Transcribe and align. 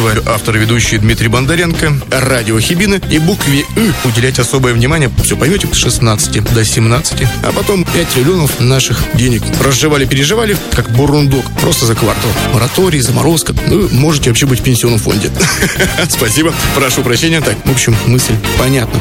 вами 0.00 0.20
автор 0.26 0.56
и 0.56 0.58
ведущий 0.58 0.98
Дмитрий 0.98 1.28
Бондаренко, 1.28 1.92
радио 2.10 2.58
Хибины 2.60 3.00
и 3.10 3.18
букве 3.18 3.64
«ы» 3.76 3.92
уделять 4.04 4.38
особое 4.38 4.72
внимание, 4.72 5.10
все 5.22 5.36
поймете, 5.36 5.68
с 5.72 5.76
16 5.76 6.42
до 6.54 6.64
17, 6.64 7.28
а 7.42 7.52
потом 7.52 7.84
5 7.84 8.08
триллионов 8.08 8.60
наших 8.60 9.02
денег 9.14 9.42
разжевали-переживали, 9.62 10.56
как 10.74 10.90
бурундук, 10.90 11.44
просто 11.60 11.86
за 11.86 11.94
квартал. 11.94 12.30
Мораторий, 12.52 13.00
заморозка, 13.00 13.54
ну, 13.66 13.88
можете 13.92 14.30
вообще 14.30 14.46
быть 14.46 14.60
в 14.60 14.62
пенсионном 14.62 14.98
фонде. 14.98 15.30
Спасибо, 16.08 16.54
прошу 16.74 17.02
прощения. 17.02 17.40
Так, 17.40 17.56
в 17.64 17.70
общем, 17.70 17.96
мысль 18.06 18.34
понятна. 18.58 19.00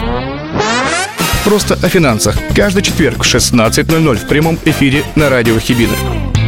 Просто 1.44 1.80
о 1.82 1.90
финансах. 1.90 2.38
Каждый 2.56 2.82
четверг 2.84 3.24
в 3.24 3.28
16.00 3.36 4.18
в 4.18 4.28
прямом 4.28 4.60
эфире 4.66 5.04
на 5.16 5.30
радио 5.30 5.58
Хибины. 5.60 6.39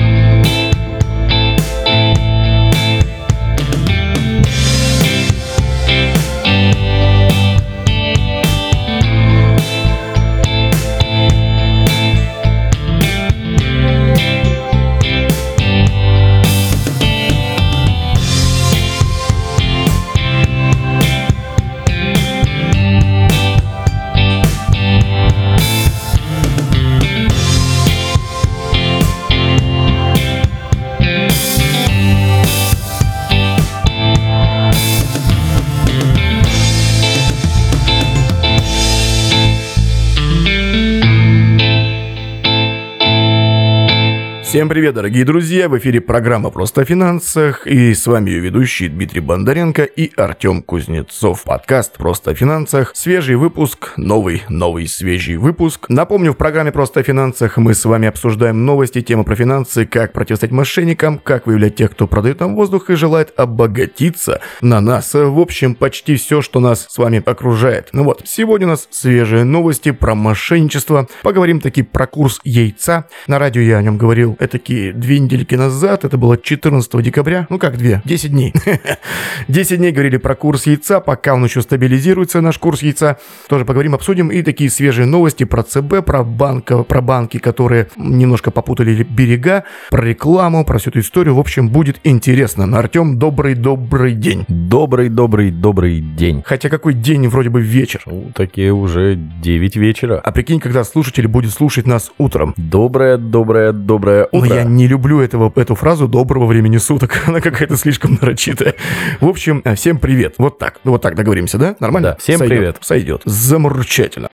Всем 44.52 44.68
привет, 44.68 44.96
дорогие 44.96 45.24
друзья! 45.24 45.70
В 45.70 45.78
эфире 45.78 46.02
программа 46.02 46.50
«Просто 46.50 46.82
о 46.82 46.84
финансах» 46.84 47.66
и 47.66 47.94
с 47.94 48.06
вами 48.06 48.32
ее 48.32 48.40
ведущий 48.42 48.90
Дмитрий 48.90 49.22
Бондаренко 49.22 49.84
и 49.84 50.12
Артем 50.18 50.62
Кузнецов. 50.62 51.46
Подкаст 51.46 51.94
«Просто 51.94 52.32
о 52.32 52.36
финансах». 52.36 52.92
Свежий 52.94 53.38
выпуск, 53.38 53.94
новый, 53.96 54.44
новый, 54.50 54.90
свежий 54.90 55.38
выпуск. 55.38 55.86
Напомню, 55.88 56.34
в 56.34 56.36
программе 56.36 56.74
«Просто 56.74 57.00
о 57.00 57.04
финансах» 57.04 57.56
мы 57.56 57.74
с 57.74 57.86
вами 57.86 58.10
обсуждаем 58.10 58.66
новости, 58.66 59.02
темы 59.02 59.24
про 59.24 59.36
финансы, 59.36 59.86
как 59.86 60.12
противостоять 60.12 60.52
мошенникам, 60.52 61.18
как 61.18 61.48
выявлять 61.48 61.78
тех, 61.78 61.92
кто 61.92 62.06
продает 62.06 62.42
нам 62.42 62.54
воздух 62.54 62.90
и 62.90 62.96
желает 62.96 63.32
обогатиться 63.38 64.42
на 64.60 64.82
нас. 64.82 65.14
В 65.14 65.40
общем, 65.40 65.76
почти 65.76 66.18
все, 66.18 66.42
что 66.42 66.60
нас 66.60 66.88
с 66.90 66.98
вами 66.98 67.24
окружает. 67.26 67.88
Ну 67.94 68.04
вот, 68.04 68.24
сегодня 68.26 68.68
у 68.68 68.72
нас 68.72 68.90
свежие 68.92 69.46
новости 69.46 69.92
про 69.92 70.14
мошенничество. 70.14 71.08
Поговорим 71.24 71.62
таки 71.62 71.84
про 71.84 72.06
курс 72.06 72.42
яйца. 72.44 73.08
На 73.28 73.40
радио 73.40 73.62
я 73.62 73.78
о 73.78 73.82
нем 73.82 73.98
говорил 73.98 74.36
такие 74.48 74.94
две 74.94 75.20
недельки 75.20 75.56
назад, 75.56 76.06
это 76.06 76.18
было 76.18 76.38
14 76.38 77.02
декабря, 77.02 77.48
ну 77.50 77.60
как 77.60 77.78
две, 77.78 78.02
10 78.06 78.32
дней. 78.32 78.54
10 79.48 79.78
дней 79.78 79.92
говорили 79.92 80.18
про 80.18 80.36
курс 80.36 80.68
яйца, 80.68 81.00
пока 81.00 81.34
он 81.34 81.44
еще 81.44 81.62
стабилизируется, 81.62 82.42
наш 82.42 82.58
курс 82.58 82.82
яйца. 82.82 83.18
Тоже 83.48 83.66
поговорим, 83.66 83.96
обсудим. 83.96 84.30
И 84.30 84.42
такие 84.42 84.70
свежие 84.70 85.06
новости 85.06 85.44
про 85.44 85.64
ЦБ, 85.64 86.06
про, 86.06 86.24
банка, 86.24 86.84
про 86.84 87.02
банки, 87.02 87.38
которые 87.38 87.88
немножко 87.98 88.52
попутали 88.52 89.04
берега, 89.04 89.64
про 89.90 90.02
рекламу, 90.04 90.66
про 90.66 90.80
всю 90.80 90.90
эту 90.90 91.00
историю. 91.00 91.36
В 91.36 91.40
общем, 91.40 91.70
будет 91.70 92.00
интересно. 92.04 92.66
Артем, 92.78 93.18
добрый-добрый 93.20 94.16
день. 94.16 94.46
Добрый-добрый-добрый 94.48 96.00
день. 96.02 96.42
Хотя 96.46 96.70
какой 96.70 96.94
день, 96.94 97.28
вроде 97.28 97.50
бы 97.50 97.62
вечер. 97.62 98.02
Ну, 98.06 98.32
такие 98.34 98.74
уже 98.74 99.16
9 99.16 99.76
вечера. 99.76 100.20
А 100.24 100.32
прикинь, 100.32 100.60
когда 100.60 100.84
слушатель 100.84 101.28
будет 101.28 101.52
слушать 101.52 101.86
нас 101.86 102.12
утром. 102.18 102.54
Доброе-доброе-доброе 102.58 104.28
утро. 104.32 104.50
Но 104.50 104.56
я 104.56 104.64
не 104.64 104.88
люблю 104.88 105.20
этого, 105.20 105.52
эту 105.56 105.76
фразу 105.76 106.08
«доброго 106.08 106.46
времени 106.46 106.78
суток». 106.78 107.24
Она 107.28 107.42
какая-то 107.42 107.78
слишком 107.78 108.18
нарочитая. 108.20 108.76
В 109.20 109.28
общем, 109.28 109.64
всем 109.76 109.98
привет. 109.98 110.36
Вот 110.38 110.58
так. 110.60 110.80
Вот 110.84 111.02
так 111.02 111.16
договоримся, 111.16 111.58
да? 111.58 111.76
Нормально? 111.80 112.12
Да, 112.12 112.16
всем 112.18 112.40
Сойдет. 112.40 112.58
привет. 112.58 112.78
Сойдет. 112.82 113.22
Заморчательно. 113.26 114.30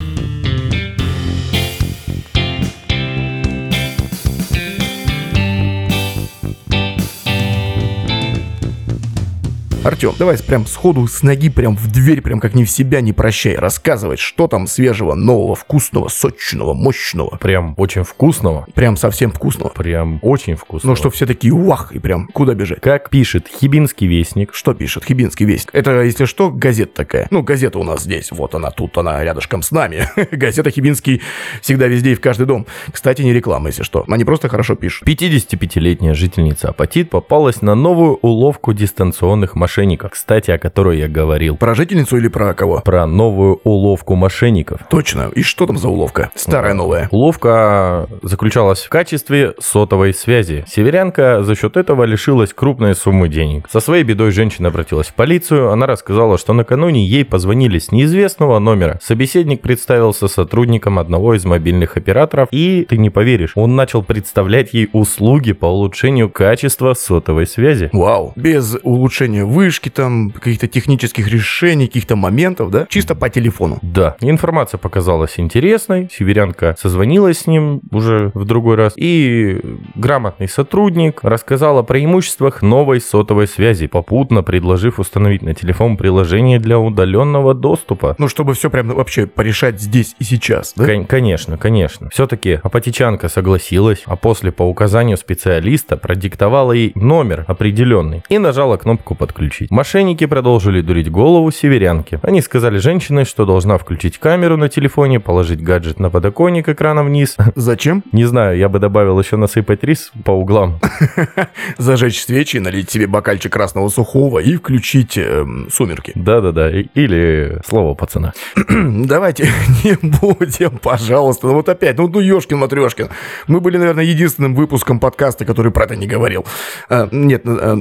Артем, 9.84 10.14
давай 10.18 10.38
прям 10.38 10.64
сходу 10.64 11.06
с 11.06 11.22
ноги, 11.22 11.50
прям 11.50 11.76
в 11.76 11.92
дверь, 11.92 12.22
прям 12.22 12.40
как 12.40 12.54
не 12.54 12.64
в 12.64 12.70
себя, 12.70 13.02
не 13.02 13.12
прощай, 13.12 13.54
рассказывать, 13.54 14.18
что 14.18 14.48
там 14.48 14.66
свежего, 14.66 15.14
нового, 15.14 15.54
вкусного, 15.54 16.08
сочного, 16.08 16.72
мощного. 16.72 17.36
Прям 17.36 17.74
очень 17.76 18.02
вкусного. 18.02 18.66
Прям 18.72 18.96
совсем 18.96 19.30
вкусного. 19.30 19.68
Прям 19.68 20.20
очень 20.22 20.54
вкусного. 20.54 20.92
Ну, 20.92 20.96
что 20.96 21.10
все 21.10 21.26
такие 21.26 21.52
уах, 21.52 21.92
и 21.92 21.98
прям 21.98 22.28
куда 22.28 22.54
бежать. 22.54 22.80
Как 22.80 23.10
пишет 23.10 23.46
Хибинский 23.46 24.06
вестник. 24.06 24.54
Что 24.54 24.72
пишет 24.72 25.04
Хибинский 25.04 25.44
вестник? 25.44 25.74
Это, 25.74 26.00
если 26.00 26.24
что, 26.24 26.50
газета 26.50 26.94
такая. 26.94 27.26
Ну, 27.30 27.42
газета 27.42 27.78
у 27.78 27.84
нас 27.84 28.04
здесь, 28.04 28.32
вот 28.32 28.54
она, 28.54 28.70
тут 28.70 28.96
она, 28.96 29.22
рядышком 29.22 29.60
с 29.60 29.70
нами. 29.70 30.08
газета 30.34 30.70
Хибинский 30.70 31.20
всегда 31.60 31.88
везде 31.88 32.12
и 32.12 32.14
в 32.14 32.22
каждый 32.22 32.46
дом. 32.46 32.66
Кстати, 32.90 33.20
не 33.20 33.34
реклама, 33.34 33.68
если 33.68 33.82
что. 33.82 34.06
Они 34.08 34.24
просто 34.24 34.48
хорошо 34.48 34.76
пишут. 34.76 35.06
55-летняя 35.06 36.14
жительница 36.14 36.70
Апатит 36.70 37.10
попалась 37.10 37.60
на 37.60 37.74
новую 37.74 38.14
уловку 38.22 38.72
дистанционных 38.72 39.54
машин 39.54 39.73
мошенников, 39.74 40.12
кстати, 40.12 40.52
о 40.52 40.58
которой 40.58 40.98
я 40.98 41.08
говорил. 41.08 41.56
Про 41.56 41.74
жительницу 41.74 42.16
или 42.16 42.28
про 42.28 42.54
кого? 42.54 42.80
Про 42.80 43.06
новую 43.06 43.60
уловку 43.64 44.14
мошенников. 44.14 44.80
Точно. 44.88 45.32
И 45.34 45.42
что 45.42 45.66
там 45.66 45.78
за 45.78 45.88
уловка? 45.88 46.30
Старая, 46.36 46.74
новая. 46.74 47.08
Уловка 47.10 48.06
заключалась 48.22 48.84
в 48.84 48.88
качестве 48.88 49.54
сотовой 49.58 50.14
связи. 50.14 50.64
Северянка 50.68 51.42
за 51.42 51.56
счет 51.56 51.76
этого 51.76 52.04
лишилась 52.04 52.54
крупной 52.54 52.94
суммы 52.94 53.28
денег. 53.28 53.66
Со 53.68 53.80
своей 53.80 54.04
бедой 54.04 54.30
женщина 54.30 54.68
обратилась 54.68 55.08
в 55.08 55.14
полицию. 55.14 55.72
Она 55.72 55.86
рассказала, 55.86 56.38
что 56.38 56.52
накануне 56.52 57.04
ей 57.04 57.24
позвонили 57.24 57.80
с 57.80 57.90
неизвестного 57.90 58.60
номера. 58.60 59.00
Собеседник 59.02 59.60
представился 59.60 60.28
сотрудником 60.28 61.00
одного 61.00 61.34
из 61.34 61.44
мобильных 61.44 61.96
операторов. 61.96 62.46
И, 62.52 62.86
ты 62.88 62.96
не 62.96 63.10
поверишь, 63.10 63.52
он 63.56 63.74
начал 63.74 64.04
представлять 64.04 64.72
ей 64.72 64.88
услуги 64.92 65.50
по 65.52 65.66
улучшению 65.66 66.30
качества 66.30 66.94
сотовой 66.94 67.48
связи. 67.48 67.90
Вау. 67.92 68.32
Без 68.36 68.76
улучшения 68.84 69.44
вы 69.44 69.63
вышки, 69.64 69.88
там, 69.88 70.30
каких-то 70.30 70.68
технических 70.68 71.28
решений, 71.28 71.86
каких-то 71.86 72.16
моментов, 72.16 72.70
да? 72.70 72.86
Чисто 72.90 73.14
по 73.14 73.30
телефону. 73.30 73.78
Да. 73.82 74.16
Информация 74.20 74.78
показалась 74.78 75.38
интересной. 75.38 76.08
Северянка 76.12 76.76
созвонилась 76.78 77.38
с 77.38 77.46
ним 77.46 77.80
уже 77.90 78.30
в 78.34 78.44
другой 78.44 78.76
раз. 78.76 78.92
И 78.96 79.60
грамотный 79.94 80.48
сотрудник 80.48 81.20
рассказал 81.22 81.78
о 81.78 81.82
преимуществах 81.82 82.60
новой 82.60 83.00
сотовой 83.00 83.46
связи, 83.46 83.86
попутно 83.86 84.42
предложив 84.42 84.98
установить 84.98 85.42
на 85.42 85.54
телефон 85.54 85.96
приложение 85.96 86.58
для 86.58 86.78
удаленного 86.78 87.54
доступа. 87.54 88.14
Ну, 88.18 88.28
чтобы 88.28 88.52
все 88.52 88.68
прям 88.68 88.88
вообще 88.88 89.26
порешать 89.26 89.80
здесь 89.80 90.14
и 90.18 90.24
сейчас, 90.24 90.74
да? 90.76 90.84
Кон- 90.84 91.06
конечно, 91.06 91.56
конечно. 91.56 92.10
Все-таки 92.10 92.60
апатичанка 92.62 93.28
согласилась, 93.30 94.02
а 94.04 94.16
после 94.16 94.52
по 94.52 94.62
указанию 94.62 95.16
специалиста 95.16 95.96
продиктовала 95.96 96.72
ей 96.72 96.92
номер 96.94 97.44
определенный 97.48 98.22
и 98.28 98.36
нажала 98.38 98.76
кнопку 98.76 99.14
подключить 99.14 99.53
включить. 99.54 99.70
Мошенники 99.70 100.26
продолжили 100.26 100.80
дурить 100.80 101.10
голову 101.10 101.50
северянке. 101.50 102.18
Они 102.22 102.40
сказали 102.42 102.78
женщине, 102.78 103.24
что 103.24 103.46
должна 103.46 103.78
включить 103.78 104.18
камеру 104.18 104.56
на 104.56 104.68
телефоне, 104.68 105.20
положить 105.20 105.62
гаджет 105.62 106.00
на 106.00 106.10
подоконник 106.10 106.68
экраном 106.68 107.06
вниз. 107.06 107.36
Зачем? 107.54 108.02
Не 108.12 108.24
знаю, 108.24 108.58
я 108.58 108.68
бы 108.68 108.78
добавил 108.78 109.18
еще 109.18 109.36
насыпать 109.36 109.84
рис 109.84 110.12
по 110.24 110.32
углам. 110.32 110.80
Зажечь 111.78 112.22
свечи, 112.22 112.58
налить 112.58 112.90
себе 112.90 113.06
бокальчик 113.06 113.52
красного 113.52 113.88
сухого 113.88 114.40
и 114.40 114.56
включить 114.56 115.16
э, 115.16 115.44
сумерки. 115.70 116.12
Да-да-да, 116.14 116.70
или 116.70 117.60
слово 117.66 117.94
пацана. 117.94 118.32
Давайте 118.68 119.44
не 119.84 119.96
будем, 120.02 120.78
пожалуйста. 120.78 121.46
Ну 121.46 121.54
вот 121.54 121.68
опять, 121.68 121.98
ну, 121.98 122.08
ну 122.08 122.20
Ёшкин 122.20 122.58
Матрешкин. 122.58 123.08
Мы 123.46 123.60
были, 123.60 123.78
наверное, 123.78 124.04
единственным 124.04 124.54
выпуском 124.54 124.98
подкаста, 124.98 125.44
который 125.44 125.70
про 125.70 125.84
это 125.84 125.96
не 125.96 126.06
говорил. 126.06 126.44
А, 126.88 127.08
нет, 127.12 127.42
а, 127.46 127.76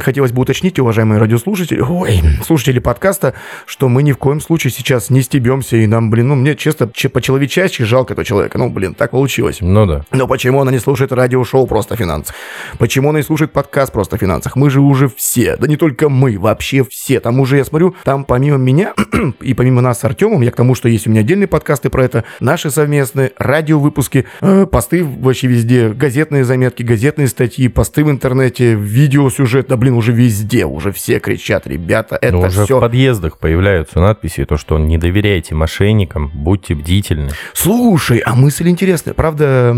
хотелось 0.00 0.32
бы 0.32 0.42
уточнить, 0.42 0.78
уважаемые 0.78 0.97
уважаемые 0.98 1.20
радиослушатели, 1.20 1.80
ой, 1.80 2.20
слушатели 2.44 2.80
подкаста, 2.80 3.34
что 3.66 3.88
мы 3.88 4.02
ни 4.02 4.10
в 4.10 4.16
коем 4.16 4.40
случае 4.40 4.72
сейчас 4.72 5.10
не 5.10 5.22
стебемся, 5.22 5.76
и 5.76 5.86
нам, 5.86 6.10
блин, 6.10 6.26
ну, 6.26 6.34
мне 6.34 6.56
честно, 6.56 6.88
по-человечачьи 6.88 7.84
жалко 7.84 8.14
этого 8.14 8.24
человека. 8.24 8.58
Ну, 8.58 8.68
блин, 8.68 8.94
так 8.94 9.12
получилось. 9.12 9.58
Ну 9.60 9.86
да. 9.86 10.04
Но 10.10 10.26
почему 10.26 10.60
она 10.60 10.72
не 10.72 10.80
слушает 10.80 11.12
радиошоу 11.12 11.68
«Просто 11.68 11.94
финансы»? 11.94 12.32
Почему 12.78 13.10
она 13.10 13.20
не 13.20 13.22
слушает 13.22 13.52
подкаст 13.52 13.92
«Просто 13.92 14.16
о 14.16 14.18
финансах»? 14.18 14.56
Мы 14.56 14.70
же 14.70 14.80
уже 14.80 15.08
все, 15.08 15.56
да 15.56 15.68
не 15.68 15.76
только 15.76 16.08
мы, 16.08 16.36
вообще 16.36 16.82
все. 16.82 17.20
Там 17.20 17.38
уже, 17.38 17.58
я 17.58 17.64
смотрю, 17.64 17.94
там 18.02 18.24
помимо 18.24 18.56
меня 18.56 18.94
и 19.40 19.54
помимо 19.54 19.80
нас 19.80 20.00
с 20.00 20.04
Артемом, 20.04 20.40
я 20.42 20.50
к 20.50 20.56
тому, 20.56 20.74
что 20.74 20.88
есть 20.88 21.06
у 21.06 21.10
меня 21.10 21.20
отдельные 21.20 21.46
подкасты 21.46 21.90
про 21.90 22.02
это, 22.02 22.24
наши 22.40 22.72
совместные 22.72 23.30
радиовыпуски, 23.38 24.24
э, 24.40 24.66
посты 24.66 25.04
вообще 25.04 25.46
везде, 25.46 25.90
газетные 25.90 26.42
заметки, 26.42 26.82
газетные 26.82 27.28
статьи, 27.28 27.68
посты 27.68 28.04
в 28.04 28.10
интернете, 28.10 28.74
видеосюжет, 28.74 29.68
да 29.68 29.76
блин, 29.76 29.94
уже 29.94 30.10
везде 30.10 30.66
уже 30.78 30.92
все 30.92 31.18
кричат, 31.18 31.66
ребята, 31.66 32.16
это 32.20 32.32
Но 32.32 32.40
уже 32.46 32.64
все... 32.64 32.78
в 32.78 32.80
подъездах 32.80 33.38
появляются 33.38 34.00
надписи, 34.00 34.44
то, 34.44 34.56
что 34.56 34.78
не 34.78 34.96
доверяйте 34.96 35.54
мошенникам, 35.54 36.30
будьте 36.32 36.74
бдительны. 36.74 37.30
Слушай, 37.52 38.18
а 38.18 38.34
мысль 38.34 38.68
интересная. 38.68 39.12
Правда, 39.12 39.76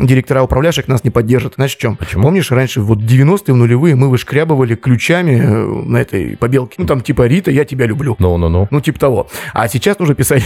директора 0.00 0.42
управляшек 0.42 0.88
нас 0.88 1.04
не 1.04 1.10
поддержат. 1.10 1.54
Знаешь, 1.54 1.76
в 1.76 1.78
чем? 1.78 1.96
Почему? 1.96 2.24
Помнишь, 2.24 2.50
раньше, 2.50 2.80
вот 2.80 2.98
90-е, 2.98 3.54
в 3.54 3.56
нулевые, 3.56 3.94
мы 3.94 4.10
вышкрябывали 4.10 4.74
ключами 4.74 5.40
э, 5.40 5.64
на 5.64 5.98
этой 5.98 6.36
побелке. 6.36 6.74
Ну, 6.78 6.86
там 6.86 7.00
типа 7.00 7.26
«Рита, 7.26 7.50
я 7.50 7.64
тебя 7.64 7.86
люблю». 7.86 8.16
Ну-ну-ну. 8.18 8.68
Ну, 8.70 8.80
типа 8.80 8.98
того. 8.98 9.28
А 9.54 9.68
сейчас 9.68 9.98
нужно 9.98 10.14
писать 10.14 10.42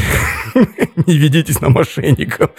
«Не 1.07 1.17
ведитесь 1.17 1.61
на 1.61 1.71
мошенников». 1.71 2.51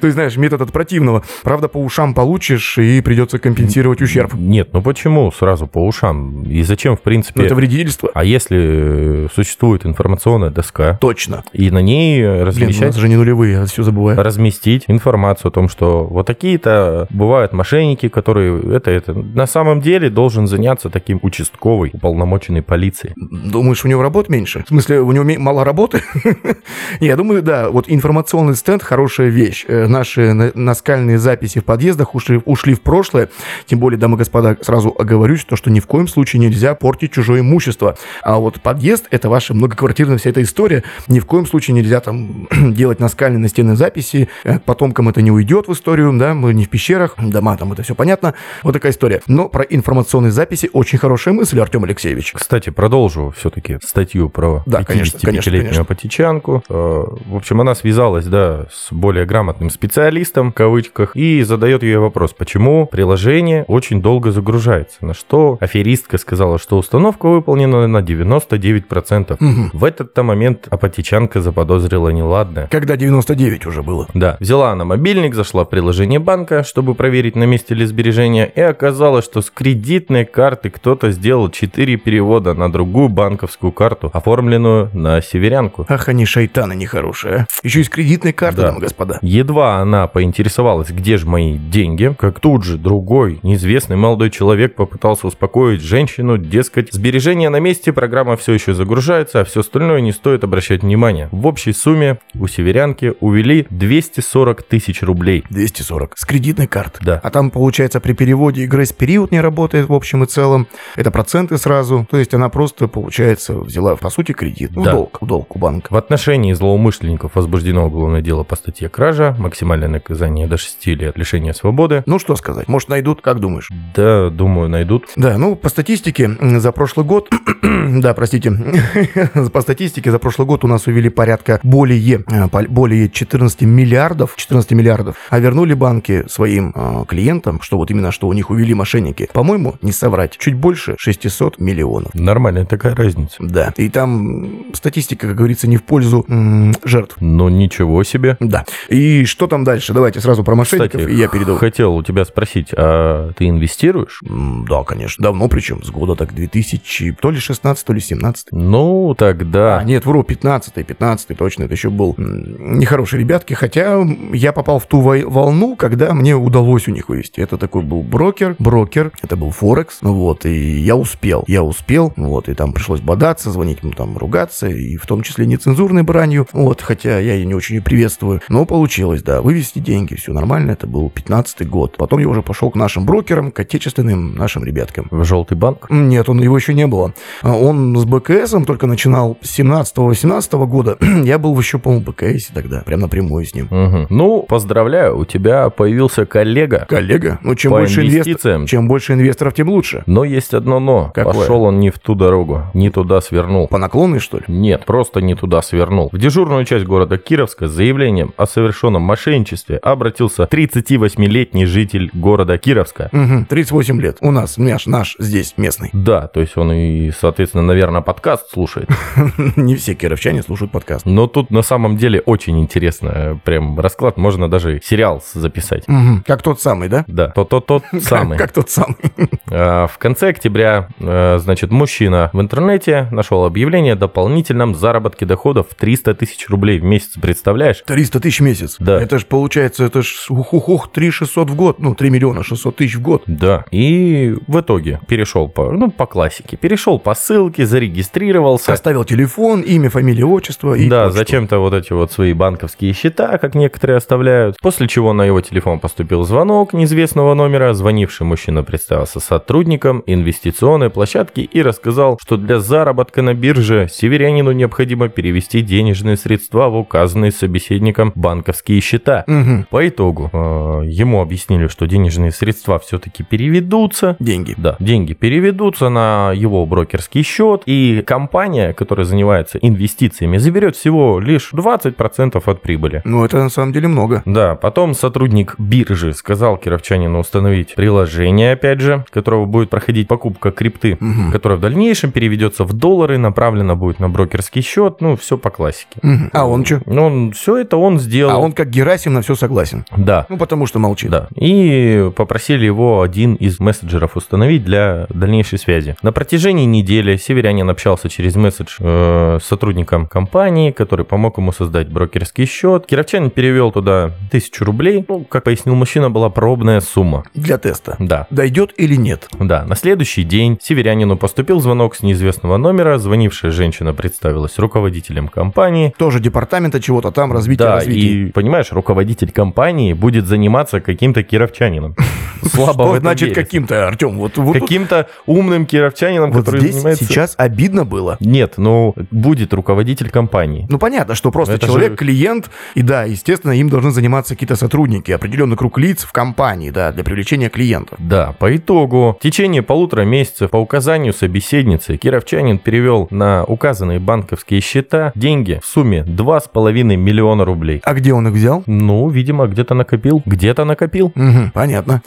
То 0.00 0.06
есть, 0.06 0.14
знаешь, 0.14 0.36
метод 0.36 0.62
от 0.62 0.72
противного. 0.72 1.24
Правда, 1.42 1.68
по 1.68 1.78
ушам 1.78 2.14
получишь, 2.14 2.78
и 2.78 3.00
придется 3.00 3.38
компенсировать 3.38 4.00
ущерб. 4.00 4.34
Нет, 4.34 4.70
ну 4.72 4.82
почему 4.82 5.32
сразу 5.32 5.66
по 5.66 5.84
ушам? 5.84 6.44
И 6.44 6.62
зачем, 6.62 6.91
в 6.96 7.02
принципе... 7.02 7.40
Ну, 7.40 7.46
это 7.46 7.54
вредительство. 7.54 8.10
А 8.14 8.24
если 8.24 9.24
э, 9.24 9.28
существует 9.34 9.86
информационная 9.86 10.50
доска, 10.50 10.98
Точно. 11.00 11.44
и 11.52 11.70
на 11.70 11.78
ней 11.80 12.20
Блин, 12.22 12.42
у 12.42 12.44
размещать 12.44 12.88
нас 12.88 12.96
же 12.96 13.08
не 13.08 13.16
нулевые, 13.16 13.52
я 13.54 13.64
все 13.66 13.82
забываю. 13.82 14.20
разместить 14.22 14.84
информацию 14.88 15.48
о 15.48 15.52
том, 15.52 15.68
что 15.68 16.04
вот 16.04 16.26
такие-то 16.26 17.06
бывают 17.10 17.52
мошенники, 17.52 18.08
которые 18.08 18.60
это, 18.76 18.90
это. 18.90 19.12
На 19.14 19.46
самом 19.46 19.80
деле 19.80 20.10
должен 20.10 20.46
заняться 20.46 20.90
таким 20.90 21.18
участковый, 21.22 21.90
уполномоченный 21.92 22.62
полицией. 22.62 23.14
Думаешь, 23.16 23.84
у 23.84 23.88
него 23.88 24.02
работ 24.02 24.28
меньше? 24.28 24.64
В 24.64 24.68
смысле, 24.68 25.00
у 25.00 25.12
него 25.12 25.24
мало 25.40 25.64
работы? 25.64 26.02
Не, 27.00 27.08
Я 27.08 27.16
думаю, 27.16 27.42
да, 27.42 27.70
вот 27.70 27.86
информационный 27.88 28.54
стенд– 28.56 28.82
хорошая 28.84 29.28
вещь. 29.28 29.64
Э, 29.68 29.86
Наши 29.86 30.32
на- 30.32 30.52
наскальные 30.54 31.18
записи 31.18 31.60
в 31.60 31.64
подъездах 31.64 32.14
ушли, 32.14 32.40
ушли 32.44 32.74
в 32.74 32.80
прошлое. 32.80 33.28
Тем 33.66 33.78
более, 33.78 33.98
дамы 33.98 34.16
и 34.16 34.18
господа, 34.18 34.56
сразу 34.62 34.94
оговорюсь, 34.98 35.44
то, 35.44 35.56
что 35.56 35.70
ни 35.70 35.80
в 35.80 35.86
коем 35.86 36.08
случае 36.08 36.40
нельзя 36.40 36.74
портить 36.82 37.12
чужое 37.12 37.40
имущество. 37.40 37.96
А 38.24 38.38
вот 38.38 38.60
подъезд– 38.60 39.06
это 39.12 39.28
ваша 39.30 39.54
многоквартирная 39.54 40.18
вся 40.18 40.30
эта 40.30 40.42
история. 40.42 40.82
Ни 41.06 41.20
в 41.20 41.26
коем 41.26 41.46
случае 41.46 41.76
нельзя 41.76 42.00
там 42.00 42.48
делать 42.74 42.98
наскальные 42.98 43.38
настенные 43.38 43.76
записи. 43.76 44.28
Э, 44.42 44.58
К 44.58 44.64
потомкам 44.64 45.08
это 45.08 45.22
не 45.22 45.30
уйдет 45.30 45.68
в 45.68 45.72
историю, 45.72 46.12
да, 46.18 46.34
мы 46.34 46.52
не 46.52 46.64
в 46.64 46.68
пещерах, 46.68 47.14
дома 47.18 47.56
там, 47.56 47.72
это 47.72 47.84
все 47.84 47.94
понятно. 47.94 48.34
Вот 48.64 48.72
такая 48.72 48.90
история. 48.90 49.22
Но 49.28 49.48
про 49.48 49.62
информационные 49.62 50.32
записи 50.32 50.68
очень 50.72 50.98
хорошая 50.98 51.34
мысль, 51.34 51.60
Артем 51.60 51.84
Алексеевич. 51.84 52.32
Кстати, 52.32 52.70
продолжу 52.70 53.32
все-таки 53.38 53.78
статью 53.84 54.28
про 54.28 54.64
Да, 54.66 54.82
конечно, 54.82 55.20
конечно, 55.20 55.50
55-летнюю 55.50 55.62
конечно. 55.62 55.82
апатичанку. 55.82 56.64
Э, 56.68 57.04
В 57.26 57.36
общем, 57.36 57.60
она 57.60 57.76
связалась, 57.76 58.26
да, 58.26 58.66
с 58.72 58.92
более 58.92 59.24
грамотным 59.24 59.70
специалистом, 59.70 60.50
в 60.50 60.54
кавычках, 60.54 61.14
и 61.14 61.42
задает 61.44 61.84
ей 61.84 61.96
вопрос, 61.96 62.32
почему 62.32 62.86
приложение 62.86 63.64
очень 63.68 64.02
долго 64.02 64.32
загружается. 64.32 64.96
На 65.04 65.14
что 65.14 65.58
аферистка 65.60 66.18
сказала, 66.18 66.58
что 66.58 66.71
установка 66.76 67.26
выполнена 67.28 67.86
на 67.86 68.02
99%. 68.02 69.36
Мгм. 69.40 69.70
В 69.72 69.84
этот-то 69.84 70.22
момент 70.22 70.66
апатичанка 70.70 71.40
заподозрила 71.40 72.08
неладное. 72.10 72.68
Когда 72.70 72.96
99 72.96 73.66
уже 73.66 73.82
было. 73.82 74.06
Да, 74.14 74.36
взяла 74.40 74.70
она 74.72 74.84
мобильник, 74.84 75.34
зашла 75.34 75.64
в 75.64 75.70
приложение 75.70 76.18
банка, 76.18 76.62
чтобы 76.64 76.94
проверить, 76.94 77.36
на 77.36 77.44
месте 77.44 77.74
ли 77.74 77.84
сбережения, 77.86 78.46
и 78.54 78.60
оказалось, 78.60 79.24
что 79.24 79.40
с 79.42 79.50
кредитной 79.50 80.24
карты 80.24 80.70
кто-то 80.70 81.10
сделал 81.10 81.48
4 81.50 81.96
перевода 81.96 82.54
на 82.54 82.70
другую 82.72 83.08
банковскую 83.08 83.72
карту, 83.72 84.10
оформленную 84.12 84.90
на 84.92 85.20
северянку. 85.22 85.86
Ах, 85.88 86.08
они 86.08 86.24
шайтаны 86.26 86.74
нехорошие. 86.74 87.46
а. 87.50 87.66
Еще 87.66 87.80
из 87.80 87.88
кредитной 87.88 88.32
карты, 88.32 88.62
Да. 88.62 88.74
и 88.76 88.80
господа. 88.80 89.18
Едва 89.22 89.76
она 89.78 90.06
поинтересовалась, 90.06 90.90
где 90.90 91.16
же 91.16 91.26
мои 91.26 91.56
деньги, 91.58 92.14
как 92.18 92.40
тут 92.40 92.64
же 92.64 92.78
другой, 92.78 93.40
неизвестный 93.42 93.96
молодой 93.96 94.30
человек 94.30 94.74
попытался 94.74 95.26
успокоить 95.26 95.80
женщину, 95.82 96.38
дескать, 96.62 96.92
сбережения 96.92 97.48
на 97.50 97.58
месте, 97.58 97.92
программа 97.92 98.36
все 98.36 98.52
еще 98.52 98.72
загружается, 98.74 99.40
а 99.40 99.44
все 99.44 99.60
остальное 99.60 100.00
не 100.00 100.12
стоит 100.12 100.44
обращать 100.44 100.82
внимания. 100.82 101.28
В 101.32 101.46
общей 101.46 101.72
сумме 101.72 102.18
у 102.34 102.46
северянки 102.46 103.14
увели 103.20 103.66
240 103.70 104.62
тысяч 104.62 105.02
рублей. 105.02 105.44
240. 105.50 106.16
С 106.16 106.24
кредитной 106.24 106.68
карты. 106.68 107.00
Да. 107.02 107.20
А 107.22 107.30
там, 107.30 107.50
получается, 107.50 107.98
при 108.00 108.12
переводе 108.12 108.62
и 108.62 108.66
грейс-период 108.66 109.32
не 109.32 109.40
работает 109.40 109.88
в 109.88 109.92
общем 109.92 110.22
и 110.22 110.26
целом. 110.26 110.68
Это 110.94 111.10
проценты 111.10 111.58
сразу. 111.58 112.06
То 112.08 112.16
есть 112.18 112.32
она 112.32 112.48
просто, 112.48 112.86
получается, 112.86 113.54
взяла, 113.58 113.96
по 113.96 114.08
сути, 114.10 114.32
кредит. 114.32 114.70
В 114.70 114.82
Да. 114.84 114.92
долг. 114.92 115.18
В 115.20 115.26
долг 115.26 115.56
у 115.56 115.58
банка. 115.58 115.88
В 115.92 115.96
отношении 115.96 116.52
злоумышленников 116.52 117.34
возбуждено 117.34 117.86
уголовное 117.86 118.22
дело 118.22 118.44
по 118.44 118.54
статье 118.54 118.88
кража, 118.88 119.34
максимальное 119.38 119.88
наказание 119.88 120.46
до 120.46 120.56
6 120.56 120.94
лет 120.94 121.18
лишения 121.18 121.52
свободы. 121.54 122.04
Ну, 122.06 122.20
что 122.20 122.36
сказать. 122.36 122.68
Может, 122.68 122.88
найдут? 122.88 123.20
Как 123.20 123.40
думаешь? 123.40 123.68
Да, 123.96 124.30
думаю, 124.30 124.68
найдут. 124.68 125.08
Да, 125.16 125.36
ну, 125.38 125.56
по 125.56 125.68
статистике 125.68 126.28
за 126.60 126.72
прошлый 126.72 127.06
год, 127.06 127.30
да, 127.62 128.14
простите, 128.14 128.52
по 129.52 129.60
статистике 129.60 130.10
за 130.10 130.18
прошлый 130.18 130.46
год 130.46 130.64
у 130.64 130.68
нас 130.68 130.86
увели 130.86 131.08
порядка 131.08 131.60
более, 131.62 132.24
э, 132.30 132.48
более 132.68 133.08
14 133.08 133.62
миллиардов, 133.62 134.34
14 134.36 134.72
миллиардов, 134.72 135.16
а 135.30 135.38
вернули 135.38 135.74
банки 135.74 136.24
своим 136.28 136.72
э, 136.74 137.04
клиентам, 137.06 137.60
что 137.62 137.76
вот 137.76 137.90
именно 137.90 138.12
что 138.12 138.28
у 138.28 138.32
них 138.32 138.50
увели 138.50 138.74
мошенники, 138.74 139.28
по-моему, 139.32 139.74
не 139.82 139.92
соврать, 139.92 140.36
чуть 140.38 140.54
больше 140.54 140.94
600 140.98 141.58
миллионов. 141.58 142.14
Нормальная 142.14 142.64
такая 142.64 142.94
разница. 142.94 143.36
Да, 143.40 143.72
и 143.76 143.88
там 143.88 144.72
статистика, 144.74 145.26
как 145.26 145.36
говорится, 145.36 145.68
не 145.68 145.76
в 145.76 145.82
пользу 145.82 146.24
м, 146.28 146.74
жертв. 146.84 147.16
Ну, 147.20 147.48
ничего 147.48 148.02
себе. 148.04 148.36
Да. 148.40 148.64
И 148.88 149.24
что 149.24 149.46
там 149.46 149.64
дальше? 149.64 149.92
Давайте 149.92 150.20
сразу 150.20 150.44
про 150.44 150.54
мошенников, 150.54 151.00
Кстати, 151.00 151.10
и 151.10 151.16
я 151.16 151.28
перейду. 151.28 151.56
хотел 151.56 151.94
у 151.94 152.02
тебя 152.02 152.24
спросить, 152.24 152.68
а 152.76 153.32
ты 153.36 153.48
инвестируешь? 153.48 154.20
Да, 154.68 154.82
конечно. 154.84 155.22
Давно 155.22 155.48
причем, 155.48 155.82
с 155.82 155.90
года 155.90 156.14
так 156.14 156.34
2000, 156.46 157.16
то 157.20 157.30
ли 157.30 157.38
16, 157.38 157.84
то 157.84 157.92
ли 157.92 158.00
17. 158.00 158.48
Ну, 158.52 159.14
тогда... 159.16 159.78
А, 159.78 159.84
нет, 159.84 160.06
вру, 160.06 160.22
15 160.22 160.74
15 160.74 161.36
точно, 161.36 161.64
это 161.64 161.74
еще 161.74 161.90
был 161.90 162.14
нехорошие 162.18 163.20
ребятки, 163.20 163.54
хотя 163.54 164.02
я 164.32 164.52
попал 164.52 164.78
в 164.78 164.86
ту 164.86 165.00
волну, 165.00 165.76
когда 165.76 166.12
мне 166.14 166.36
удалось 166.36 166.88
у 166.88 166.90
них 166.90 167.08
вывести. 167.08 167.40
Это 167.40 167.56
такой 167.58 167.82
был 167.82 168.02
брокер, 168.02 168.56
брокер, 168.58 169.12
это 169.22 169.36
был 169.36 169.50
Форекс, 169.50 169.98
ну 170.02 170.14
вот, 170.14 170.46
и 170.46 170.80
я 170.80 170.96
успел, 170.96 171.44
я 171.46 171.62
успел, 171.62 172.12
вот, 172.16 172.48
и 172.48 172.54
там 172.54 172.72
пришлось 172.72 173.00
бодаться, 173.00 173.50
звонить 173.50 173.78
ему 173.82 173.92
там, 173.92 174.16
ругаться, 174.16 174.68
и 174.68 174.96
в 174.96 175.06
том 175.06 175.22
числе 175.22 175.46
нецензурной 175.46 176.02
бранью, 176.02 176.46
вот, 176.52 176.82
хотя 176.82 177.18
я 177.18 177.34
ее 177.34 177.46
не 177.46 177.54
очень 177.54 177.80
приветствую, 177.80 178.40
но 178.48 178.64
получилось, 178.64 179.22
да, 179.22 179.40
вывести 179.42 179.78
деньги, 179.78 180.14
все 180.14 180.32
нормально, 180.32 180.72
это 180.72 180.86
был 180.86 181.10
15 181.10 181.68
год. 181.68 181.96
Потом 181.96 182.20
я 182.20 182.28
уже 182.28 182.42
пошел 182.42 182.70
к 182.70 182.74
нашим 182.74 183.06
брокерам, 183.06 183.50
к 183.52 183.60
отечественным 183.60 184.34
нашим 184.34 184.64
ребяткам. 184.64 185.08
В 185.10 185.24
желтый 185.24 185.56
банк? 185.56 185.86
Нет, 185.90 186.28
он 186.32 186.40
его 186.40 186.56
еще 186.56 186.74
не 186.74 186.86
было. 186.86 187.14
А 187.42 187.56
Он 187.56 187.96
с 187.96 188.04
БКСом 188.04 188.64
только 188.64 188.86
начинал 188.86 189.38
с 189.42 189.58
17-18 189.58 190.66
года. 190.66 190.96
Я 191.24 191.38
был 191.38 191.58
еще, 191.58 191.78
по-моему, 191.78 192.04
в 192.04 192.08
БКСе 192.08 192.52
тогда, 192.52 192.80
прям 192.80 193.00
напрямую 193.00 193.44
с 193.44 193.54
ним. 193.54 193.68
Мгм. 193.70 194.06
Ну, 194.10 194.42
поздравляю, 194.42 195.18
у 195.18 195.24
тебя 195.24 195.70
появился 195.70 196.26
коллега. 196.26 196.86
Коллега, 196.88 197.38
ну 197.42 197.54
чем 197.54 197.72
больше 197.72 198.02
инвесторов, 198.06 198.68
чем 198.68 198.88
больше 198.88 199.12
инвесторов, 199.12 199.54
тем 199.54 199.68
лучше. 199.68 200.02
Но 200.06 200.24
есть 200.24 200.54
одно 200.54 200.80
но. 200.80 201.10
Какое? 201.14 201.34
Пошел 201.34 201.62
он 201.64 201.80
не 201.80 201.90
в 201.90 201.98
ту 201.98 202.14
дорогу, 202.14 202.62
не 202.74 202.90
туда 202.90 203.20
свернул. 203.20 203.68
По 203.68 203.78
наклонной, 203.78 204.18
что 204.18 204.38
ли? 204.38 204.44
Нет, 204.48 204.84
просто 204.86 205.20
не 205.20 205.34
туда 205.34 205.62
свернул. 205.62 206.08
В 206.12 206.18
дежурную 206.18 206.64
часть 206.64 206.84
города 206.84 207.18
Кировска 207.18 207.68
с 207.68 207.72
заявлением 207.72 208.32
о 208.36 208.46
совершенном 208.46 209.02
мошенничестве 209.02 209.76
обратился 209.76 210.44
38-летний 210.44 211.66
житель 211.66 212.10
города 212.12 212.58
Кировска. 212.58 213.10
Угу, 213.12 213.46
38 213.48 214.00
лет. 214.00 214.16
У 214.20 214.30
нас, 214.30 214.56
наш, 214.56 214.86
наш 214.86 215.16
здесь 215.18 215.54
местный. 215.56 215.90
Да, 215.92 216.11
то 216.20 216.40
есть 216.40 216.56
он 216.56 216.72
и, 216.72 217.10
соответственно, 217.10 217.64
наверное, 217.64 218.02
подкаст 218.02 218.50
слушает. 218.50 218.88
Не 219.56 219.76
все 219.76 219.94
кировчане 219.94 220.42
слушают 220.42 220.72
подкаст. 220.72 221.06
Но 221.06 221.26
тут 221.26 221.50
на 221.50 221.62
самом 221.62 221.96
деле 221.96 222.20
очень 222.20 222.60
интересно. 222.60 223.40
Прям 223.44 223.78
расклад, 223.78 224.16
можно 224.16 224.50
даже 224.50 224.80
сериал 224.84 225.22
записать. 225.34 225.84
Как 226.26 226.42
тот 226.42 226.60
самый, 226.60 226.88
да? 226.88 227.04
Да, 227.06 227.28
то 227.28 227.44
тот 227.44 227.66
тот 227.66 227.84
самый. 228.00 228.38
Как 228.38 228.52
тот 228.52 228.70
самый. 228.70 228.96
А, 229.54 229.86
В 229.86 229.98
конце 229.98 230.28
октября, 230.28 230.88
э, 230.98 231.38
значит, 231.38 231.70
мужчина 231.70 232.30
в 232.32 232.40
интернете 232.40 233.08
нашел 233.10 233.44
объявление 233.44 233.92
о 233.94 233.96
дополнительном 233.96 234.74
заработке 234.74 235.26
доходов 235.26 235.66
в 235.70 235.74
300 235.74 236.14
тысяч 236.14 236.48
рублей 236.48 236.78
в 236.78 236.84
месяц. 236.84 237.12
Представляешь? 237.20 237.82
300 237.86 238.20
тысяч 238.20 238.40
в 238.40 238.42
месяц. 238.44 238.76
Да. 238.78 239.00
Это 239.00 239.18
же 239.18 239.26
получается, 239.26 239.84
это 239.84 240.02
ж 240.02 240.26
ух-ух-ух, 240.30 240.90
3 240.90 241.10
600 241.10 241.50
в 241.50 241.54
год. 241.54 241.78
Ну, 241.80 241.94
3 241.94 242.10
миллиона 242.10 242.42
600 242.42 242.76
тысяч 242.76 242.96
в 242.96 243.02
год. 243.02 243.22
Да. 243.26 243.64
И 243.70 244.34
в 244.46 244.60
итоге 244.60 245.00
перешел 245.06 245.48
по, 245.48 245.70
ну, 245.72 245.90
по 246.02 246.06
классике. 246.06 246.56
Перешел 246.56 246.98
по 246.98 247.14
ссылке, 247.14 247.64
зарегистрировался. 247.64 248.72
Оставил 248.72 249.04
телефон, 249.04 249.60
имя, 249.60 249.88
фамилия, 249.88 250.24
отчество 250.24 250.74
и 250.74 250.88
да, 250.88 251.04
почту. 251.04 251.18
зачем-то 251.18 251.58
вот 251.60 251.74
эти 251.74 251.92
вот 251.92 252.10
свои 252.10 252.32
банковские 252.32 252.92
счета, 252.92 253.38
как 253.38 253.54
некоторые 253.54 253.98
оставляют. 253.98 254.56
После 254.60 254.88
чего 254.88 255.12
на 255.12 255.22
его 255.22 255.40
телефон 255.40 255.78
поступил 255.78 256.24
звонок 256.24 256.72
неизвестного 256.72 257.34
номера. 257.34 257.72
Звонивший 257.72 258.26
мужчина 258.26 258.64
представился 258.64 259.20
сотрудником 259.20 260.02
инвестиционной 260.06 260.90
площадки 260.90 261.38
и 261.38 261.62
рассказал, 261.62 262.18
что 262.20 262.36
для 262.36 262.58
заработка 262.58 263.22
на 263.22 263.34
бирже 263.34 263.86
северянину 263.88 264.50
необходимо 264.50 265.08
перевести 265.08 265.60
денежные 265.60 266.16
средства 266.16 266.68
в 266.68 266.76
указанные 266.78 267.30
собеседником 267.30 268.10
банковские 268.16 268.80
счета. 268.80 269.22
Мгм. 269.28 269.68
По 269.70 269.86
итогу 269.86 270.30
э, 270.32 270.82
ему 270.86 271.22
объяснили, 271.22 271.68
что 271.68 271.86
денежные 271.86 272.32
средства 272.32 272.80
все-таки 272.80 273.22
переведутся. 273.22 274.16
Деньги. 274.18 274.56
Да, 274.56 274.74
деньги 274.80 275.12
переведутся, 275.12 275.91
на 275.92 276.32
его 276.34 276.64
брокерский 276.66 277.22
счет, 277.22 277.62
и 277.66 278.02
компания, 278.06 278.72
которая 278.72 279.04
занимается 279.06 279.58
инвестициями, 279.58 280.38
заберет 280.38 280.76
всего 280.76 281.20
лишь 281.20 281.52
20% 281.52 282.42
от 282.44 282.62
прибыли. 282.62 283.02
Ну, 283.04 283.24
это 283.24 283.38
на 283.38 283.48
самом 283.48 283.72
деле 283.72 283.88
много. 283.88 284.22
Да, 284.24 284.54
потом 284.54 284.94
сотрудник 284.94 285.54
биржи 285.58 286.12
сказал 286.12 286.56
кировчанину 286.56 287.18
установить 287.20 287.74
приложение, 287.74 288.52
опять 288.52 288.80
же, 288.80 289.04
которого 289.10 289.44
будет 289.46 289.70
проходить 289.70 290.08
покупка 290.08 290.50
крипты, 290.50 290.96
Мгм. 291.00 291.32
которая 291.32 291.58
в 291.58 291.60
дальнейшем 291.60 292.12
переведется 292.12 292.64
в 292.64 292.72
доллары, 292.72 293.18
направлена 293.18 293.74
будет 293.74 294.00
на 294.00 294.08
брокерский 294.08 294.62
счет, 294.62 295.00
ну, 295.00 295.16
все 295.16 295.36
по 295.38 295.50
классике. 295.50 295.98
Мгм. 296.02 296.30
А 296.32 296.46
он 296.46 296.64
что? 296.64 296.80
Ну, 296.86 297.06
он, 297.06 297.32
все 297.32 297.58
это 297.58 297.76
он 297.76 297.98
сделал. 297.98 298.32
А 298.36 298.38
он 298.38 298.52
как 298.52 298.70
Герасим 298.70 299.12
на 299.14 299.22
все 299.22 299.34
согласен. 299.34 299.84
Да. 299.96 300.26
Ну, 300.28 300.36
потому 300.38 300.66
что 300.66 300.78
молчит. 300.78 301.10
Да. 301.10 301.28
И 301.36 302.10
попросили 302.16 302.64
его 302.64 303.02
один 303.02 303.34
из 303.34 303.60
мессенджеров 303.60 304.16
установить 304.16 304.64
для 304.64 305.06
дальнейшей 305.10 305.58
связи. 305.58 305.81
На 306.02 306.12
протяжении 306.12 306.64
недели 306.64 307.16
северянин 307.16 307.68
общался 307.70 308.08
через 308.08 308.36
месседж 308.36 308.76
э, 308.78 309.38
с 309.42 309.46
сотрудником 309.46 310.06
компании, 310.06 310.70
который 310.70 311.04
помог 311.04 311.38
ему 311.38 311.52
создать 311.52 311.88
брокерский 311.88 312.46
счет. 312.46 312.86
Кировчанин 312.86 313.30
перевел 313.30 313.72
туда 313.72 314.12
тысячу 314.30 314.64
рублей. 314.64 315.04
Ну, 315.08 315.24
как 315.24 315.44
пояснил 315.44 315.74
мужчина, 315.74 316.10
была 316.10 316.30
пробная 316.30 316.80
сумма. 316.80 317.24
Для 317.34 317.58
теста. 317.58 317.96
Да. 317.98 318.26
Дойдет 318.30 318.72
или 318.76 318.94
нет? 318.96 319.28
Да, 319.38 319.64
на 319.64 319.76
следующий 319.76 320.24
день 320.24 320.58
северянину 320.62 321.16
поступил 321.16 321.60
звонок 321.60 321.94
с 321.94 322.02
неизвестного 322.02 322.56
номера. 322.56 322.98
Звонившая 322.98 323.50
женщина 323.50 323.92
представилась 323.94 324.58
руководителем 324.58 325.28
компании. 325.28 325.94
Тоже 325.98 326.20
департамента 326.20 326.80
чего-то 326.80 327.10
там, 327.10 327.32
развития, 327.32 327.64
Да, 327.64 327.74
развития. 327.76 328.00
и 328.00 328.32
понимаешь, 328.32 328.72
руководитель 328.72 329.30
компании 329.32 329.92
будет 329.92 330.26
заниматься 330.26 330.80
каким-то 330.80 331.22
кировчанином. 331.22 331.96
Слабо 332.42 332.84
Что 332.88 333.00
значит 333.00 333.34
каким-то, 333.34 333.86
Артем? 333.86 334.18
Вот, 334.18 334.36
вот, 334.36 334.52
Каким-то 334.58 335.08
умным 335.26 335.66
кировчанином, 335.72 336.32
вот 336.32 336.44
который 336.44 336.60
здесь 336.60 336.74
занимается... 336.74 337.04
сейчас 337.04 337.34
обидно 337.38 337.86
было. 337.86 338.18
Нет, 338.20 338.54
ну, 338.58 338.94
будет 339.10 339.54
руководитель 339.54 340.10
компании. 340.10 340.66
Ну, 340.68 340.78
понятно, 340.78 341.14
что 341.14 341.30
просто 341.30 341.54
Это 341.54 341.66
человек, 341.66 341.92
же- 341.92 341.96
клиент, 341.96 342.50
и 342.74 342.82
да, 342.82 343.04
естественно, 343.04 343.52
им 343.52 343.70
должны 343.70 343.90
заниматься 343.90 344.34
какие-то 344.34 344.56
сотрудники, 344.56 345.10
определенный 345.10 345.56
круг 345.56 345.78
лиц 345.78 346.04
в 346.04 346.12
компании, 346.12 346.70
да, 346.70 346.92
для 346.92 347.02
привлечения 347.04 347.48
клиентов. 347.48 347.98
Да, 347.98 348.34
по 348.38 348.54
итогу, 348.54 349.16
в 349.18 349.22
течение 349.22 349.62
полутора 349.62 350.02
месяцев 350.02 350.50
по 350.50 350.58
указанию 350.58 351.14
собеседницы 351.14 351.96
Кировчанин 351.96 352.58
перевел 352.58 353.08
на 353.10 353.44
указанные 353.44 353.98
банковские 353.98 354.60
счета 354.60 355.12
деньги 355.14 355.58
в 355.62 355.66
сумме 355.66 356.02
2,5 356.02 356.96
миллиона 356.96 357.46
рублей. 357.46 357.80
А 357.84 357.94
где 357.94 358.12
он 358.12 358.28
их 358.28 358.34
взял? 358.34 358.62
Ну, 358.66 359.08
видимо, 359.08 359.46
где-то 359.46 359.72
накопил. 359.74 360.22
Где-то 360.26 360.64
накопил. 360.66 361.12
Мгм, 361.14 361.50
понятно. 361.52 362.02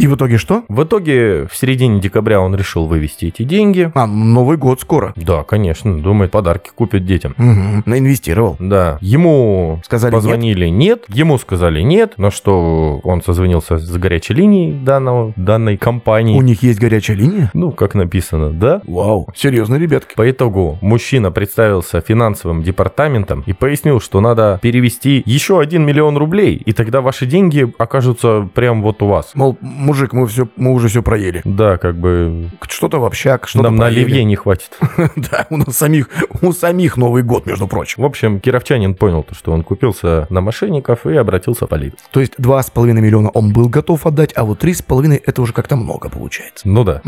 И 0.00 0.06
в 0.06 0.14
итоге 0.14 0.38
что? 0.38 0.64
В 0.68 0.82
итоге, 0.84 1.46
в 1.46 1.54
середине 1.54 2.00
декабря 2.00 2.40
он 2.40 2.54
решил 2.54 2.86
вывести 2.86 3.26
эти 3.26 3.42
деньги. 3.42 3.92
А, 3.94 4.06
Новый 4.06 4.56
год 4.56 4.80
скоро. 4.80 5.12
Да, 5.14 5.42
конечно, 5.42 6.00
думает, 6.00 6.30
подарки 6.30 6.70
купит 6.74 7.04
детям. 7.04 7.34
Угу. 7.36 7.82
Наинвестировал. 7.84 8.56
Да, 8.58 8.96
ему 9.02 9.82
Сказали 9.84 10.10
позвонили 10.10 10.68
нет. 10.68 11.04
ему 11.08 11.36
сказали 11.36 11.82
нет, 11.82 12.16
на 12.16 12.30
что 12.30 13.00
он 13.04 13.22
созвонился 13.22 13.76
с 13.76 13.92
горячей 13.98 14.32
линией 14.32 14.72
данного, 14.72 15.34
данной 15.36 15.76
компании. 15.76 16.38
У 16.38 16.40
них 16.40 16.62
есть 16.62 16.80
горячая 16.80 17.18
линия? 17.18 17.50
Ну, 17.52 17.70
как 17.70 17.94
написано, 17.94 18.52
да? 18.52 18.80
Вау, 18.86 19.28
серьезно, 19.36 19.74
ребятки. 19.74 20.14
По 20.14 20.30
итогу 20.30 20.78
мужчина 20.80 21.30
представился 21.30 22.00
финансовым 22.00 22.62
департаментом 22.62 23.42
и 23.44 23.52
пояснил, 23.52 24.00
что 24.00 24.22
надо 24.22 24.58
перевести 24.62 25.22
еще 25.26 25.60
1 25.60 25.84
миллион 25.84 26.16
рублей, 26.16 26.54
и 26.56 26.72
тогда 26.72 27.02
ваши 27.02 27.26
деньги 27.26 27.70
окажутся 27.76 28.48
прям 28.54 28.80
вот 28.80 29.02
у 29.02 29.06
вас. 29.06 29.32
Мол, 29.34 29.58
мужик, 29.90 30.12
мы, 30.12 30.28
все, 30.28 30.46
мы 30.56 30.72
уже 30.72 30.86
все 30.86 31.02
проели. 31.02 31.42
Да, 31.44 31.76
как 31.76 31.96
бы 31.96 32.48
Что-то 32.68 33.00
в 33.00 33.04
общак, 33.04 33.48
что-то 33.48 33.64
нам 33.64 33.76
на 33.76 33.86
проели. 33.86 34.04
оливье 34.04 34.24
не 34.24 34.36
хватит. 34.36 34.70
Да, 35.16 35.46
у 35.50 35.56
нас 35.56 35.76
самих, 35.76 36.08
у 36.42 36.52
самих 36.52 36.96
Новый 36.96 37.22
год, 37.24 37.44
между 37.46 37.66
прочим. 37.66 38.02
В 38.02 38.06
общем, 38.06 38.38
кировчанин 38.40 38.94
понял, 38.94 39.22
то, 39.24 39.34
что 39.34 39.50
он 39.52 39.64
купился 39.64 40.26
на 40.30 40.40
мошенников 40.40 41.06
и 41.06 41.16
обратился 41.16 41.66
в 41.66 41.68
полицию. 41.68 41.98
То 42.12 42.20
есть 42.20 42.34
2,5 42.38 42.92
миллиона 42.92 43.30
он 43.30 43.52
был 43.52 43.68
готов 43.68 44.06
отдать, 44.06 44.32
а 44.36 44.44
вот 44.44 44.62
3,5 44.62 45.20
это 45.26 45.42
уже 45.42 45.52
как-то 45.52 45.74
много 45.76 46.08
получается. 46.08 46.68
Ну 46.68 46.84
да. 46.84 47.02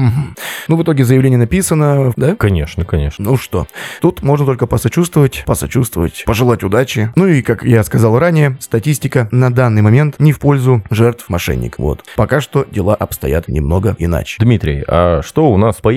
Ну, 0.69 0.77
в 0.77 0.83
итоге 0.83 1.05
заявление 1.05 1.39
написано, 1.39 2.13
да? 2.17 2.35
конечно, 2.35 2.85
конечно. 2.85 3.25
Ну 3.25 3.37
что, 3.37 3.67
тут 4.01 4.23
можно 4.23 4.45
только 4.47 4.67
посочувствовать, 4.67 5.45
посочувствовать, 5.47 6.25
пожелать 6.27 6.65
удачи. 6.65 7.13
Ну 7.15 7.27
и, 7.29 7.43
как 7.43 7.63
я 7.63 7.85
сказал 7.85 8.19
ранее, 8.19 8.57
статистика 8.61 9.29
на 9.31 9.53
данный 9.53 9.83
момент 9.83 10.17
не 10.19 10.33
в 10.33 10.41
пользу 10.41 10.83
жертв 10.91 11.29
мошенников. 11.29 11.79
Вот. 11.79 12.05
Пока 12.17 12.41
что 12.41 12.62
дела 12.71 12.95
обстоят 12.95 13.49
немного 13.49 13.97
иначе. 13.99 14.43
Дмитрий, 14.43 14.85
а 14.87 15.23
что 15.23 15.51
у 15.51 15.57
нас 15.57 15.81
по 15.81 15.91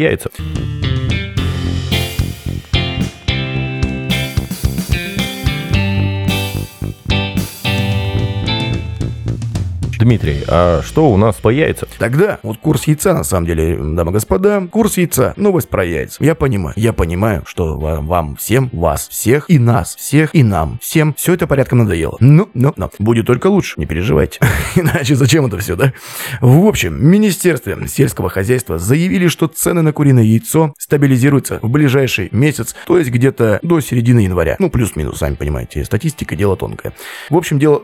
Дмитрий, 10.06 10.44
а 10.48 10.84
что 10.84 11.10
у 11.10 11.18
нас 11.18 11.38
по 11.38 11.50
яйцам? 11.50 11.90
Тогда 11.98 12.38
вот 12.44 12.60
курс 12.60 12.84
яйца, 12.84 13.16
на 13.16 13.24
самом 13.24 13.48
деле, 13.48 13.76
дамы 13.76 14.12
и 14.12 14.14
господа, 14.14 14.68
курс 14.70 15.00
яйца, 15.00 15.34
новость 15.36 15.68
про 15.68 15.84
яйца. 15.84 16.24
Я 16.24 16.36
понимаю, 16.36 16.76
я 16.78 16.94
понимаю, 16.94 17.42
что 17.48 17.76
вам, 17.80 18.06
вам 18.06 18.36
всем, 18.36 18.70
вас 18.72 19.08
всех, 19.08 19.50
и 19.50 19.58
нас 19.58 19.96
всех, 19.96 20.36
и 20.36 20.44
нам 20.44 20.78
всем, 20.80 21.16
все 21.18 21.34
это 21.34 21.48
порядком 21.48 21.80
надоело. 21.80 22.18
Ну, 22.20 22.48
ну, 22.54 22.72
ну, 22.78 22.92
будет 23.00 23.26
только 23.26 23.48
лучше, 23.48 23.80
не 23.80 23.88
переживайте. 23.88 24.40
Иначе 24.76 25.16
зачем 25.16 25.48
это 25.48 25.58
все, 25.58 25.76
да? 25.76 25.92
В 26.40 26.68
общем, 26.68 26.96
в 26.96 27.02
Министерстве 27.02 27.76
сельского 27.88 28.30
хозяйства 28.30 28.78
заявили, 28.78 29.28
что 29.28 29.48
цены 29.48 29.82
на 29.82 29.92
куриное 29.92 30.22
яйцо 30.22 30.76
стабилизируются 30.78 31.58
в 31.64 31.70
ближайший 31.72 32.30
месяц, 32.32 32.76
то 32.86 33.00
есть 33.00 33.10
где-то 33.10 33.58
до 33.64 33.82
середины 33.82 34.20
января. 34.20 34.56
Ну, 34.60 34.70
плюс-минус, 34.70 35.18
сами 35.18 35.34
понимаете, 35.34 35.84
статистика 35.84 36.36
дело 36.36 36.56
тонкое. 36.56 36.94
В 37.32 37.38
общем, 37.38 37.58
дело, 37.58 37.82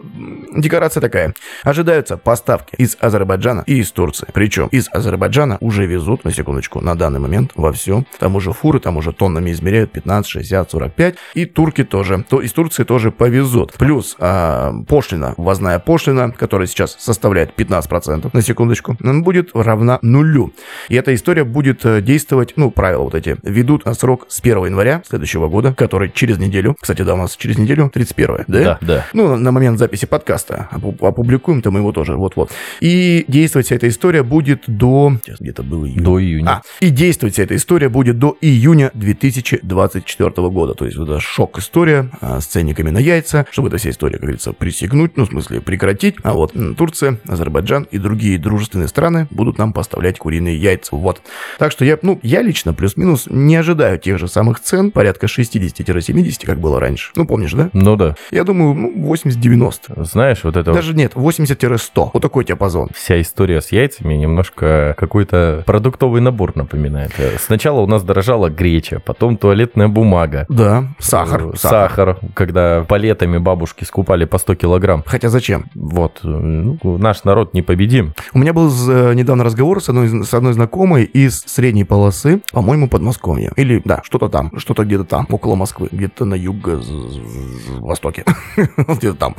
декорация 0.55 1.01
такая. 1.01 1.33
Ожидаются 1.63 2.10
поставки 2.17 2.75
из 2.75 2.97
Азербайджана 2.99 3.63
и 3.67 3.79
из 3.79 3.91
Турции. 3.91 4.27
Причем 4.33 4.67
из 4.67 4.87
Азербайджана 4.91 5.57
уже 5.61 5.85
везут, 5.85 6.23
на 6.25 6.31
секундочку, 6.31 6.81
на 6.81 6.95
данный 6.95 7.19
момент 7.19 7.51
во 7.55 7.71
все. 7.71 8.03
Там 8.19 8.35
уже 8.35 8.53
фуры, 8.53 8.79
там 8.79 8.97
уже 8.97 9.11
тоннами 9.13 9.51
измеряют 9.51 9.91
15, 9.91 10.29
60, 10.29 10.71
45. 10.71 11.15
И 11.35 11.45
турки 11.45 11.83
тоже. 11.83 12.23
То 12.27 12.41
из 12.41 12.53
Турции 12.53 12.83
тоже 12.83 13.11
повезут. 13.11 13.73
Плюс 13.73 14.15
а, 14.19 14.73
пошлина, 14.87 15.33
ввозная 15.37 15.79
пошлина, 15.79 16.31
которая 16.31 16.67
сейчас 16.67 16.95
составляет 16.99 17.51
15%, 17.59 18.29
на 18.33 18.41
секундочку, 18.41 18.97
будет 18.99 19.51
равна 19.53 19.99
нулю. 20.01 20.53
И 20.89 20.95
эта 20.95 21.13
история 21.13 21.43
будет 21.43 21.85
э, 21.85 22.01
действовать, 22.01 22.53
ну, 22.55 22.71
правила 22.71 23.03
вот 23.03 23.15
эти, 23.15 23.37
ведут 23.43 23.85
на 23.85 23.93
срок 23.93 24.25
с 24.29 24.39
1 24.39 24.65
января 24.65 25.01
следующего 25.07 25.47
года, 25.47 25.73
который 25.73 26.09
через 26.11 26.37
неделю, 26.37 26.75
кстати, 26.79 27.01
да, 27.03 27.13
у 27.13 27.17
нас 27.17 27.35
через 27.35 27.57
неделю, 27.57 27.89
31 27.93 28.45
да? 28.47 28.59
Да, 28.63 28.77
да. 28.81 29.05
Ну, 29.13 29.35
на- 29.35 29.51
момент 29.51 29.77
записи 29.79 30.05
подкаста. 30.05 30.69
Опу- 30.71 31.05
Опубликуем-то 31.05 31.71
мы 31.71 31.79
его 31.79 31.91
тоже, 31.91 32.00
вот-вот. 32.09 32.51
И 32.79 33.25
действовать 33.27 33.67
вся 33.67 33.75
эта 33.75 33.87
история 33.87 34.23
будет 34.23 34.63
до... 34.67 35.17
Сейчас 35.25 35.39
где-то 35.39 35.63
было 35.63 35.85
июнь. 35.85 36.03
До 36.03 36.21
июня. 36.21 36.49
А, 36.49 36.61
и 36.79 36.89
действовать 36.89 37.33
вся 37.33 37.43
эта 37.43 37.55
история 37.55 37.89
будет 37.89 38.19
до 38.19 38.37
июня 38.41 38.91
2024 38.93 40.31
года. 40.49 40.73
То 40.73 40.85
есть 40.85 40.97
вот 40.97 41.09
это 41.09 41.19
шок-история 41.19 42.09
а, 42.21 42.41
с 42.41 42.45
ценниками 42.45 42.89
на 42.89 42.97
яйца, 42.97 43.45
чтобы 43.51 43.69
эта 43.69 43.77
вся 43.77 43.89
история, 43.89 44.13
как 44.13 44.21
говорится, 44.21 44.53
пресекнуть, 44.53 45.17
ну, 45.17 45.25
в 45.25 45.29
смысле, 45.29 45.61
прекратить. 45.61 46.15
А 46.23 46.33
вот 46.33 46.53
Турция, 46.77 47.19
Азербайджан 47.27 47.83
и 47.91 47.97
другие 47.97 48.37
дружественные 48.37 48.87
страны 48.87 49.27
будут 49.31 49.57
нам 49.57 49.73
поставлять 49.73 50.17
куриные 50.17 50.57
яйца. 50.57 50.95
Вот. 50.95 51.21
Так 51.59 51.71
что 51.71 51.85
я, 51.85 51.97
ну, 52.01 52.19
я 52.23 52.41
лично 52.41 52.73
плюс-минус 52.73 53.27
не 53.29 53.55
ожидаю 53.55 53.99
тех 53.99 54.17
же 54.17 54.27
самых 54.27 54.59
цен, 54.59 54.91
порядка 54.91 55.27
60-70, 55.27 56.45
как 56.45 56.59
было 56.59 56.79
раньше. 56.79 57.11
Ну, 57.15 57.25
помнишь, 57.25 57.53
да? 57.53 57.69
Ну 57.73 57.95
да. 57.95 58.15
Я 58.31 58.43
думаю, 58.43 58.73
ну, 58.73 59.13
80-90. 59.13 60.05
Знаешь, 60.05 60.43
вот 60.43 60.55
это 60.57 60.73
Даже 60.73 60.93
нет, 60.93 61.13
80-100. 61.13 61.90
Вот 61.95 62.21
такой 62.21 62.45
диапазон. 62.45 62.89
вся 62.93 63.19
история 63.21 63.61
с 63.61 63.71
яйцами 63.71 64.13
немножко 64.13 64.95
какой-то 64.97 65.63
продуктовый 65.65 66.21
набор 66.21 66.53
напоминает. 66.55 67.11
Сначала 67.39 67.81
у 67.81 67.87
нас 67.87 68.03
дорожала 68.03 68.49
греча, 68.49 69.01
потом 69.05 69.37
туалетная 69.37 69.87
бумага. 69.87 70.45
Да, 70.49 70.85
сахар. 70.99 71.47
Э, 71.47 71.57
Сахар. 71.57 71.89
Сахар, 71.89 72.17
когда 72.33 72.83
палетами 72.83 73.37
бабушки 73.37 73.83
скупали 73.83 74.25
по 74.25 74.37
100 74.37 74.55
килограмм. 74.55 75.03
Хотя 75.05 75.29
зачем? 75.29 75.65
Вот, 75.75 76.19
э, 76.23 76.27
ну, 76.27 76.77
наш 76.97 77.23
народ 77.23 77.53
непобедим. 77.53 78.13
У 78.33 78.39
меня 78.39 78.53
был 78.53 78.69
э, 78.89 79.13
недавно 79.13 79.43
разговор 79.43 79.81
с 79.81 79.89
одной, 79.89 80.23
с 80.23 80.33
одной 80.33 80.53
знакомой 80.53 81.03
из 81.03 81.41
средней 81.41 81.83
полосы, 81.83 82.41
по-моему, 82.53 82.87
Подмосковья. 82.87 83.51
Или, 83.55 83.81
да, 83.83 84.01
что-то 84.03 84.29
там, 84.29 84.51
что-то 84.57 84.85
где-то 84.85 85.03
там, 85.05 85.27
около 85.29 85.55
Москвы, 85.55 85.89
где-то 85.91 86.25
на 86.25 86.35
юго-востоке. 86.35 88.25
Где-то 88.77 89.15
там. 89.15 89.35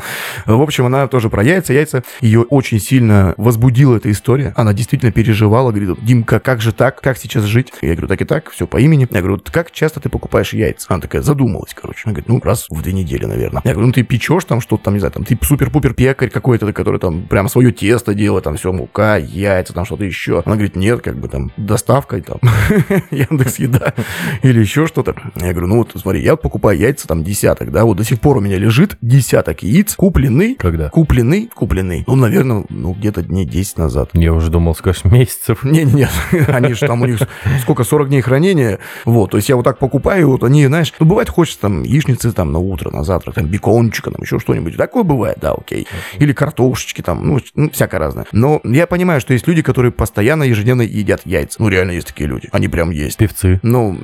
В 0.46 0.60
общем, 0.60 0.86
она 0.86 1.06
тоже 1.06 1.30
про 1.30 1.42
яйца. 1.42 1.72
Яйца 1.72 2.02
ее 2.20 2.31
ее 2.32 2.42
очень 2.42 2.80
сильно 2.80 3.34
возбудила 3.36 3.96
эта 3.96 4.10
история. 4.10 4.52
Она 4.56 4.72
действительно 4.72 5.12
переживала, 5.12 5.70
говорит, 5.70 6.02
Димка, 6.02 6.40
как 6.40 6.60
же 6.60 6.72
так? 6.72 7.00
Как 7.00 7.18
сейчас 7.18 7.44
жить? 7.44 7.72
Я 7.82 7.92
говорю, 7.92 8.08
так 8.08 8.22
и 8.22 8.24
так, 8.24 8.50
все 8.50 8.66
по 8.66 8.78
имени. 8.78 9.06
Я 9.10 9.20
говорю, 9.20 9.40
как 9.44 9.70
часто 9.70 10.00
ты 10.00 10.08
покупаешь 10.08 10.52
яйца? 10.52 10.86
Она 10.88 11.00
такая 11.00 11.22
задумалась, 11.22 11.74
короче. 11.74 12.02
Она 12.04 12.14
говорит, 12.14 12.28
ну, 12.28 12.40
раз 12.42 12.66
в 12.70 12.82
две 12.82 12.92
недели, 12.92 13.26
наверное. 13.26 13.62
Я 13.64 13.72
говорю, 13.72 13.88
ну, 13.88 13.92
ты 13.92 14.02
печешь 14.02 14.44
там 14.44 14.60
что-то 14.60 14.84
там, 14.84 14.94
не 14.94 15.00
знаю, 15.00 15.12
там, 15.12 15.24
ты 15.24 15.38
супер-пупер 15.40 15.94
пекарь 15.94 16.30
какой-то, 16.30 16.72
который 16.72 16.98
там 16.98 17.22
прям 17.22 17.48
свое 17.48 17.72
тесто 17.72 18.14
делает, 18.14 18.44
там 18.44 18.56
все, 18.56 18.72
мука, 18.72 19.16
яйца, 19.16 19.72
там 19.72 19.84
что-то 19.84 20.04
еще. 20.04 20.42
Она 20.44 20.56
говорит, 20.56 20.76
нет, 20.76 21.02
как 21.02 21.18
бы 21.18 21.28
там 21.28 21.52
доставкой 21.56 22.22
там 22.22 22.38
Яндекс 23.10 23.58
Еда 23.58 23.94
или 24.42 24.60
еще 24.60 24.86
что-то. 24.86 25.14
Я 25.36 25.52
говорю, 25.52 25.66
ну 25.66 25.76
вот 25.78 25.92
смотри, 25.96 26.22
я 26.22 26.36
покупаю 26.36 26.78
яйца 26.78 27.06
там 27.06 27.22
десяток, 27.22 27.70
да, 27.70 27.84
вот 27.84 27.96
до 27.98 28.04
сих 28.04 28.20
пор 28.20 28.38
у 28.38 28.40
меня 28.40 28.58
лежит 28.58 28.96
десяток 29.02 29.62
яиц, 29.62 29.94
куплены. 29.96 30.56
Когда? 30.58 30.88
Куплены, 30.88 31.48
куплены. 31.54 32.04
Ну, 32.06 32.16
наверное, 32.22 32.64
ну, 32.68 32.92
где-то 32.94 33.22
дней 33.22 33.44
10 33.44 33.78
назад. 33.78 34.10
Я 34.14 34.32
уже 34.32 34.50
думал, 34.50 34.74
скажешь, 34.74 35.04
месяцев. 35.04 35.62
Не, 35.64 35.84
нет, 35.84 36.10
они 36.48 36.72
же 36.74 36.86
там 36.86 37.02
у 37.02 37.06
них 37.06 37.20
сколько, 37.60 37.84
40 37.84 38.08
дней 38.08 38.20
хранения. 38.20 38.78
Вот, 39.04 39.30
то 39.32 39.36
есть 39.36 39.48
я 39.48 39.56
вот 39.56 39.64
так 39.64 39.78
покупаю, 39.78 40.28
вот 40.30 40.44
они, 40.44 40.66
знаешь, 40.66 40.92
ну, 40.98 41.06
бывает, 41.06 41.28
хочется 41.28 41.60
там 41.60 41.82
яичницы 41.82 42.32
там 42.32 42.52
на 42.52 42.58
утро, 42.58 42.90
на 42.90 43.04
завтрак, 43.04 43.34
там 43.34 43.46
бекончика, 43.46 44.10
там 44.10 44.22
еще 44.22 44.38
что-нибудь. 44.38 44.76
Такое 44.76 45.02
бывает, 45.02 45.38
да, 45.40 45.52
окей. 45.52 45.86
Или 46.18 46.32
картошечки 46.32 47.02
там, 47.02 47.26
ну, 47.26 47.38
ну, 47.54 47.70
всякое 47.70 47.98
разное. 47.98 48.26
Но 48.32 48.60
я 48.64 48.86
понимаю, 48.86 49.20
что 49.20 49.32
есть 49.32 49.46
люди, 49.46 49.62
которые 49.62 49.92
постоянно, 49.92 50.44
ежедневно 50.44 50.82
едят 50.82 51.22
яйца. 51.24 51.56
Ну, 51.60 51.68
реально 51.68 51.92
есть 51.92 52.06
такие 52.06 52.28
люди. 52.28 52.48
Они 52.52 52.68
прям 52.68 52.90
есть. 52.90 53.18
Певцы. 53.18 53.60
Ну, 53.62 53.96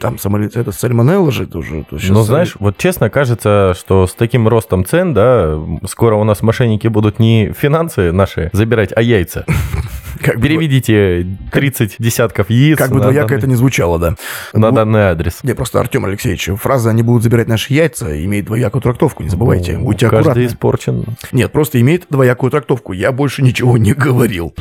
там 0.00 0.18
самолет, 0.18 0.56
это 0.56 0.72
сальмонелла 0.72 1.30
же 1.30 1.46
тоже. 1.46 1.84
Но 1.90 1.96
щас- 1.98 2.26
знаешь, 2.26 2.56
вот 2.58 2.76
честно 2.76 3.10
кажется, 3.10 3.74
что 3.78 4.06
с 4.06 4.14
таким 4.14 4.48
ростом 4.48 4.84
цен, 4.84 5.14
да, 5.14 5.58
скоро 5.86 6.16
у 6.16 6.24
нас 6.24 6.42
мошенники 6.42 6.88
будут 6.88 7.18
не 7.18 7.37
финансы 7.46 8.12
наши 8.12 8.50
забирать, 8.52 8.90
а 8.94 9.02
яйца. 9.02 9.44
как 10.22 10.36
бы, 10.36 10.42
Переведите 10.48 11.26
30 11.52 11.96
десятков 11.98 12.50
яиц 12.50 12.76
как 12.78 12.90
бы 12.90 13.00
двояко 13.00 13.34
это 13.34 13.42
данный- 13.42 13.50
не 13.50 13.56
звучало, 13.56 13.98
да. 13.98 14.10
на 14.52 14.70
Ну, 14.70 14.72
данный 14.76 15.00
адрес. 15.02 15.38
Не, 15.44 15.54
просто 15.54 15.80
Артем 15.80 16.04
Алексеевич, 16.04 16.48
фраза 16.60 16.90
«они 16.90 17.02
будут 17.02 17.22
забирать 17.22 17.46
наши 17.48 17.72
яйца» 17.72 18.22
имеет 18.24 18.46
двоякую 18.46 18.82
трактовку, 18.82 19.22
не 19.22 19.28
забывайте, 19.28 19.78
Ну, 19.78 19.84
будьте 19.84 20.08
Каждый 20.08 20.20
аккуратны. 20.30 20.46
испорчен. 20.46 21.04
Нет, 21.32 21.52
просто 21.52 21.80
имеет 21.80 22.06
двоякую 22.10 22.50
трактовку, 22.50 22.92
я 22.92 23.12
больше 23.12 23.42
ничего 23.42 23.78
не 23.78 23.92
говорил. 23.92 24.52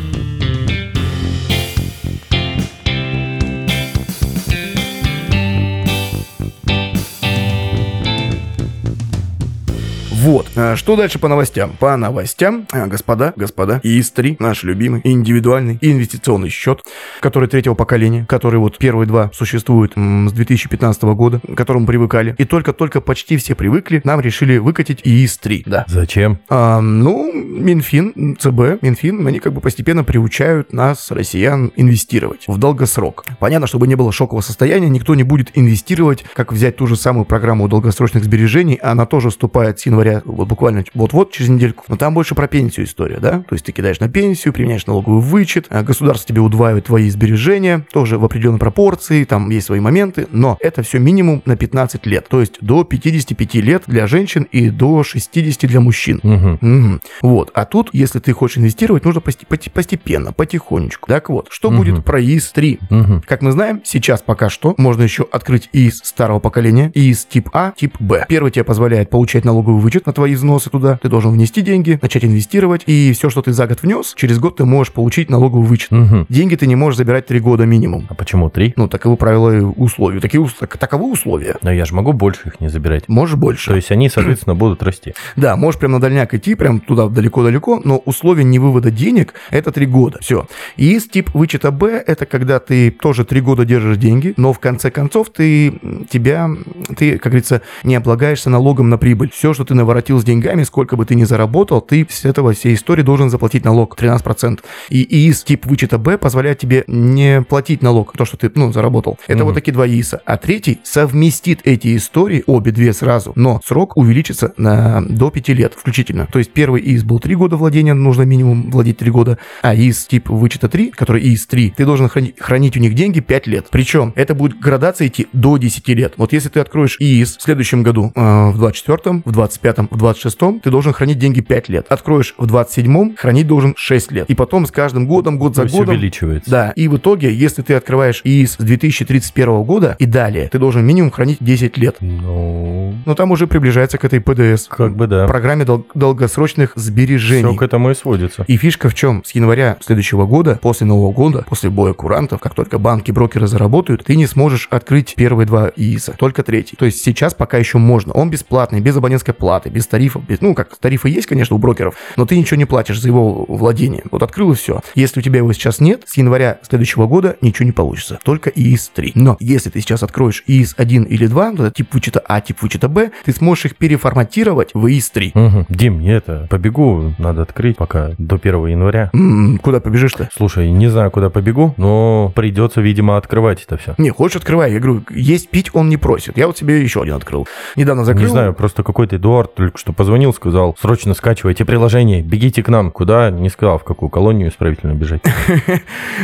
Вот. 10.28 10.48
А 10.58 10.76
Что 10.76 10.98
дальше 10.98 11.20
по 11.20 11.30
новостям? 11.30 11.72
По 11.80 11.96
новостям, 11.96 12.68
а, 12.74 12.88
господа, 12.88 13.32
господа, 13.38 13.80
ИИС-3, 13.82 14.36
наш 14.40 14.64
любимый 14.64 15.00
индивидуальный 15.06 15.78
инвестиционный 15.80 16.50
счет, 16.50 16.84
который 17.22 17.48
третьего 17.48 17.76
поколения, 17.76 18.26
который 18.28 18.60
вот 18.60 18.78
первые 18.78 19.08
два 19.08 19.32
существуют 19.34 19.94
с 19.96 20.32
2015 20.34 21.04
года, 21.16 21.40
к 21.40 21.56
которому 21.56 21.88
привыкали. 21.88 22.36
И 22.38 22.44
только-только 22.44 23.00
почти 23.00 23.38
все 23.38 23.56
привыкли, 23.56 24.02
нам 24.04 24.20
решили 24.20 24.58
выкатить 24.58 25.00
ИИС-3. 25.06 25.64
Да. 25.66 25.86
Зачем? 25.88 26.40
А, 26.50 26.82
ну, 26.82 27.32
Минфин, 27.34 28.36
ЦБ, 28.38 28.84
Минфин, 28.84 29.26
они 29.26 29.40
как 29.40 29.54
бы 29.54 29.62
постепенно 29.62 30.04
приучают 30.04 30.74
нас, 30.74 31.10
россиян, 31.10 31.72
инвестировать 31.78 32.50
в 32.50 32.58
долгосрок. 32.58 33.24
Понятно, 33.40 33.66
чтобы 33.66 33.88
не 33.88 33.96
было 33.96 34.12
шокового 34.12 34.42
состояния, 34.42 34.90
никто 34.90 35.16
не 35.16 35.24
будет 35.24 35.52
инвестировать, 35.54 36.26
как 36.34 36.52
взять 36.52 36.76
ту 36.76 36.86
же 36.86 36.98
самую 36.98 37.24
программу 37.24 37.70
долгосрочных 37.70 38.26
сбережений, 38.26 38.76
она 38.76 39.06
тоже 39.06 39.30
вступает 39.30 39.80
с 39.80 39.86
января, 39.86 40.17
вот 40.26 40.48
буквально 40.48 40.84
вот-вот, 40.94 41.32
через 41.32 41.50
недельку. 41.50 41.84
Но 41.88 41.98
там 41.98 42.14
больше 42.14 42.36
про 42.36 42.48
пенсию 42.48 42.86
история, 42.86 43.18
да? 43.20 43.40
То 43.48 43.54
есть 43.54 43.66
ты 43.66 43.72
кидаешь 43.72 44.00
на 44.00 44.10
пенсию, 44.10 44.54
применяешь 44.54 44.86
налоговый 44.86 45.22
вычет, 45.22 45.68
а 45.70 45.84
государство 45.84 46.28
тебе 46.28 46.42
удваивает 46.42 46.86
твои 46.86 47.10
сбережения, 47.10 47.86
тоже 47.92 48.18
в 48.18 48.26
определенной 48.26 48.60
пропорции, 48.60 49.24
там 49.24 49.50
есть 49.50 49.68
свои 49.68 49.80
моменты, 49.80 50.28
но 50.32 50.58
это 50.62 50.84
все 50.84 51.00
минимум 51.00 51.42
на 51.46 51.56
15 51.56 52.06
лет, 52.06 52.28
то 52.30 52.40
есть 52.40 52.58
до 52.62 52.84
55 52.84 53.56
лет 53.56 53.84
для 53.88 54.08
женщин 54.08 54.48
и 54.52 54.70
до 54.70 55.04
60 55.04 55.68
для 55.70 55.80
мужчин. 55.80 56.20
Мгм. 56.24 56.58
Мгм. 56.62 57.02
Вот. 57.22 57.52
А 57.54 57.66
тут, 57.66 57.90
если 57.94 58.20
ты 58.20 58.34
хочешь 58.34 58.58
инвестировать, 58.58 59.06
нужно 59.06 59.22
постепенно, 59.22 60.34
потихонечку. 60.34 61.08
Так 61.08 61.30
вот, 61.30 61.48
что 61.50 61.70
Мгм. 61.70 61.78
будет 61.78 62.06
про 62.06 62.22
ИИС-3? 62.22 62.80
Мгм. 62.90 63.24
Как 63.28 63.42
мы 63.42 63.52
знаем, 63.52 63.82
сейчас 63.84 64.22
пока 64.22 64.50
что 64.50 64.76
можно 64.78 65.04
еще 65.04 65.26
открыть 65.32 65.70
ИИС 65.74 66.02
старого 66.04 66.40
поколения, 66.40 66.92
ИИС 66.94 67.26
тип 67.26 67.50
А, 67.54 67.74
тип 67.76 67.96
Б. 68.00 68.26
Первый 68.30 68.52
тебе 68.52 68.64
позволяет 68.64 69.10
получать 69.10 69.46
налоговый 69.46 69.82
вычет 69.82 69.97
на 70.06 70.14
твои 70.14 70.36
взносы 70.36 70.70
туда. 70.70 71.00
Ты 71.02 71.10
должен 71.10 71.32
внести 71.32 71.62
деньги, 71.62 72.00
начать 72.02 72.24
инвестировать, 72.26 72.84
и 72.86 73.12
все, 73.14 73.30
что 73.30 73.42
ты 73.42 73.54
за 73.54 73.68
год 73.68 73.82
внес, 73.82 74.14
через 74.16 74.40
год 74.40 74.58
ты 74.58 74.66
можешь 74.66 74.94
получить 74.94 75.30
налоговый 75.30 75.66
вычет. 75.66 75.92
Мгм. 75.92 76.26
Деньги 76.30 76.56
ты 76.56 76.68
не 76.68 76.76
можешь 76.76 76.98
забирать 76.98 77.26
три 77.26 77.40
года 77.40 77.66
минимум. 77.66 78.08
А 78.10 78.14
почему 78.14 78.50
три? 78.50 78.74
Ну, 78.76 78.88
таковы 78.88 79.18
правила 79.18 79.56
и 79.56 79.62
условия. 79.62 80.20
Такие, 80.20 80.46
так- 80.60 80.78
таковы 80.78 81.12
условия. 81.12 81.56
Но 81.62 81.72
я 81.72 81.86
же 81.86 81.96
могу 81.96 82.14
больше 82.14 82.48
их 82.48 82.60
не 82.60 82.70
забирать. 82.70 83.08
Можешь 83.08 83.36
больше. 83.36 83.72
То 83.72 83.76
есть 83.76 83.92
они, 83.92 84.10
соответственно, 84.10 84.56
будут 84.56 84.84
расти. 84.84 85.14
Да, 85.36 85.56
можешь 85.56 85.80
прям 85.80 85.94
на 85.94 86.00
дальняк 86.00 86.34
идти, 86.34 86.56
прям 86.56 86.80
туда 86.80 87.08
далеко-далеко, 87.08 87.82
но 87.84 87.98
условие 87.98 88.44
не 88.44 88.60
вывода 88.60 88.92
денег– 88.92 89.34
это 89.52 89.72
три 89.72 89.86
года. 89.86 90.20
Все. 90.22 90.48
И 90.76 90.86
есть 90.86 91.12
тип 91.12 91.32
вычета 91.34 91.72
Б– 91.72 92.04
это 92.08 92.26
когда 92.26 92.60
ты 92.60 92.92
тоже 92.92 93.26
три 93.26 93.42
года 93.42 93.66
держишь 93.66 93.98
деньги, 93.98 94.34
но 94.38 94.54
в 94.54 94.60
конце 94.60 94.92
концов 94.92 95.30
ты 95.30 95.80
тебя, 96.10 96.50
ты, 96.98 97.18
как 97.18 97.32
говорится, 97.32 97.62
не 97.84 97.96
облагаешься 97.96 98.50
налогом 98.50 98.90
на 98.90 98.98
прибыль. 98.98 99.32
Все, 99.34 99.54
что 99.54 99.66
ты 99.66 99.74
наворотил 99.88 100.20
с 100.20 100.26
деньгами, 100.26 100.64
сколько 100.64 100.98
бы 100.98 101.06
ты 101.06 101.16
ни 101.16 101.24
заработал, 101.24 101.80
ты 101.80 102.06
с 102.10 102.26
этого 102.26 102.52
всей 102.52 102.74
истории 102.76 103.04
должен 103.04 103.30
заплатить 103.30 103.64
налог 103.64 103.96
13%. 103.98 104.60
И 104.90 105.02
ИИС 105.02 105.44
тип 105.44 105.66
вычета 105.66 105.98
Б 105.98 106.18
позволяет 106.18 106.60
тебе 106.60 106.84
не 106.88 107.42
платить 107.42 107.82
налог, 107.82 108.12
то, 108.18 108.26
что 108.26 108.36
ты, 108.36 108.52
ну, 108.54 108.74
заработал. 108.74 109.18
Это 109.28 109.38
Мгм. 109.38 109.46
вот 109.46 109.54
такие 109.56 109.72
два 109.72 109.88
ИИСа. 109.88 110.22
А 110.26 110.36
третий 110.38 110.80
совместит 110.84 111.62
эти 111.64 111.96
истории, 111.96 112.44
обе 112.48 112.72
две 112.72 112.92
сразу, 112.92 113.32
но 113.36 113.62
срок 113.66 113.96
увеличится 113.96 114.54
на, 114.58 115.02
до 115.08 115.30
5 115.32 115.50
лет 115.54 115.74
включительно. 115.74 116.28
То 116.32 116.40
есть 116.40 116.52
первый 116.52 116.82
ИИС 116.82 117.04
был 117.04 117.20
3 117.20 117.36
года 117.36 117.56
владения, 117.56 117.94
нужно 117.94 118.24
минимум 118.24 118.70
владеть 118.70 118.98
3 118.98 119.10
года, 119.12 119.38
а 119.62 119.74
ИИС 119.74 120.08
тип 120.08 120.28
вычета 120.30 120.68
3, 120.68 120.92
который 120.92 121.22
ИИС 121.24 121.46
3, 121.48 121.74
ты 121.78 121.86
должен 121.86 122.08
храни- 122.08 122.34
хранить 122.38 122.76
у 122.76 122.82
них 122.82 122.94
деньги 122.94 123.22
5 123.22 123.48
лет. 123.48 123.68
Причем 123.72 124.12
это 124.18 124.36
будет 124.36 124.60
градация 124.60 125.08
идти 125.08 125.28
до 125.32 125.56
10 125.58 125.94
лет. 125.94 126.16
Вот 126.18 126.34
если 126.34 126.50
ты 126.50 126.60
откроешь 126.60 126.98
ИИС 127.00 127.38
в 127.38 127.42
следующем 127.42 127.84
году, 127.84 128.12
э, 128.16 128.50
в 128.52 128.62
24-м, 128.62 129.22
в 129.26 129.32
25-м, 129.78 129.88
в 129.92 130.04
26-м, 130.04 130.60
ты 130.60 130.70
должен 130.72 130.94
хранить 130.94 131.20
деньги 131.20 131.42
5 131.42 131.70
лет. 131.70 131.86
Откроешь 131.90 132.34
в 132.38 132.46
27-м, 132.46 133.16
хранить 133.18 133.48
должен 133.48 133.74
6 133.78 134.12
лет. 134.12 134.30
И 134.30 134.36
потом 134.36 134.66
с 134.66 134.72
каждым 134.72 135.08
годом, 135.08 135.38
год 135.38 135.54
То 135.54 135.58
за 135.58 135.64
есть 135.64 135.76
годом, 135.76 135.96
увеличивается. 135.96 136.50
да, 136.50 136.72
и 136.76 136.88
в 136.88 136.98
итоге, 136.98 137.34
если 137.34 137.62
ты 137.62 137.74
открываешь 137.76 138.22
ИИС 138.24 138.54
с 138.54 138.58
2031 138.58 139.64
года 139.64 139.96
и 140.00 140.06
далее, 140.06 140.50
ты 140.50 140.60
должен 140.60 140.86
минимум 140.86 141.12
хранить 141.12 141.38
10 141.40 141.78
лет. 141.78 141.98
Ну, 142.00 142.94
Но 143.06 143.16
там 143.16 143.32
уже 143.32 143.48
приближается 143.48 143.98
к 143.98 144.06
этой 144.06 144.20
ПДС. 144.22 144.68
как 144.68 144.96
бы 144.96 145.08
да. 145.08 145.28
Программе 145.28 145.66
дол- 145.66 145.86
долгосрочных 145.94 146.74
сбережений. 146.76 147.48
Все 147.50 147.56
к 147.56 147.62
этому 147.62 147.92
и 147.92 147.94
сводится. 147.94 148.44
И 148.48 148.58
фишка 148.58 148.90
в 148.90 148.94
чем? 148.96 149.24
С 149.26 149.32
января 149.32 149.78
следующего 149.82 150.26
года, 150.26 150.60
после 150.62 150.88
Нового 150.88 151.12
года, 151.12 151.46
после 151.48 151.70
боя 151.70 151.94
курантов, 151.94 152.40
как 152.40 152.54
только 152.56 152.80
банки, 152.80 153.12
брокеры 153.12 153.48
заработают, 153.48 154.04
ты 154.06 154.16
не 154.16 154.26
сможешь 154.28 154.68
открыть 154.72 155.14
первые 155.16 155.46
два 155.46 155.72
ИИСа, 155.76 156.14
только 156.18 156.44
третий. 156.44 156.76
То 156.76 156.86
есть 156.86 157.04
сейчас 157.04 157.34
пока 157.34 157.58
еще 157.58 157.78
можно. 157.78 158.14
Он 158.14 158.30
бесплатный, 158.30 158.80
без 158.80 158.96
абонентской 158.98 159.34
платы, 159.34 159.67
без 159.70 159.88
тарифов. 159.88 160.24
без- 160.28 160.42
ну, 160.42 160.54
как 160.54 160.76
тарифы 160.78 161.10
есть, 161.10 161.28
конечно, 161.28 161.56
у 161.56 161.60
брокеров, 161.60 161.96
но 162.16 162.26
ты 162.26 162.38
ничего 162.38 162.58
не 162.58 162.66
платишь 162.66 163.00
за 163.02 163.08
его 163.08 163.46
владение. 163.48 164.04
Вот 164.12 164.24
открыл 164.24 164.52
и 164.52 164.56
все. 164.56 164.82
Если 164.96 165.20
у 165.20 165.24
тебя 165.24 165.38
его 165.38 165.52
сейчас 165.54 165.80
нет, 165.80 166.04
с 166.06 166.18
января 166.18 166.60
следующего 166.68 167.08
года 167.08 167.36
ничего 167.42 167.66
не 167.66 167.72
получится. 167.72 168.20
Только 168.24 168.50
ИИС 168.50 168.90
3. 168.94 169.12
Но 169.16 169.38
если 169.40 169.70
ты 169.70 169.80
сейчас 169.82 170.04
откроешь 170.04 170.44
ИИС 170.48 170.76
1 170.78 171.04
или 171.04 171.28
2, 171.28 171.52
то 171.56 171.66
это 171.66 171.76
тип 171.76 171.94
вычета 171.94 172.22
А, 172.28 172.42
тип 172.42 172.62
вычета 172.62 172.90
Б, 172.90 173.12
ты 173.26 173.32
сможешь 173.32 173.66
их 173.66 173.76
переформатировать 173.78 174.72
в 174.74 174.88
ИИС 174.88 175.10
3. 175.12 175.32
Мгм. 175.34 175.66
Дим, 175.70 175.96
мне 175.96 176.14
это 176.14 176.48
побегу, 176.50 177.14
надо 177.18 177.42
открыть 177.44 177.78
пока 177.78 178.12
до 178.18 178.38
1 178.38 178.68
января. 178.68 179.10
М, 179.14 179.58
Куда 179.60 179.80
побежишь-то? 179.80 180.30
Слушай, 180.36 180.70
не 180.72 180.88
знаю, 180.88 181.12
куда 181.12 181.30
побегу, 181.30 181.74
но 181.78 182.32
придется, 182.36 182.82
видимо, 182.82 183.18
открывать 183.18 183.64
это 183.64 183.78
все. 183.78 183.96
Не, 183.98 184.10
хочешь, 184.12 184.38
открывай. 184.38 184.72
Я 184.72 184.80
говорю, 184.80 185.04
есть 185.10 185.50
пить 185.50 185.70
он 185.74 185.90
не 185.90 185.98
просит. 185.98 186.38
Я 186.38 186.48
вот 186.48 186.58
себе 186.58 186.82
еще 186.82 187.02
один 187.02 187.16
открыл. 187.16 187.48
Недавно 187.76 188.06
закрыл. 188.06 188.26
Не 188.26 188.30
знаю, 188.32 188.54
просто 188.54 188.84
какой-то 188.84 189.16
Эдуард 189.18 189.57
только 189.58 189.80
что 189.80 189.92
позвонил, 189.92 190.34
сказал, 190.34 190.78
срочно 190.80 191.16
скачивайте 191.16 191.66
приложение, 191.66 192.22
бегите 192.22 192.62
к 192.62 192.70
нам. 192.70 192.92
Куда? 192.92 193.32
Не 193.32 193.50
сказал, 193.50 193.80
в 193.80 193.84
какую 193.84 194.10
колонию 194.10 194.50
исправительно 194.50 194.94
бежать. 194.94 195.22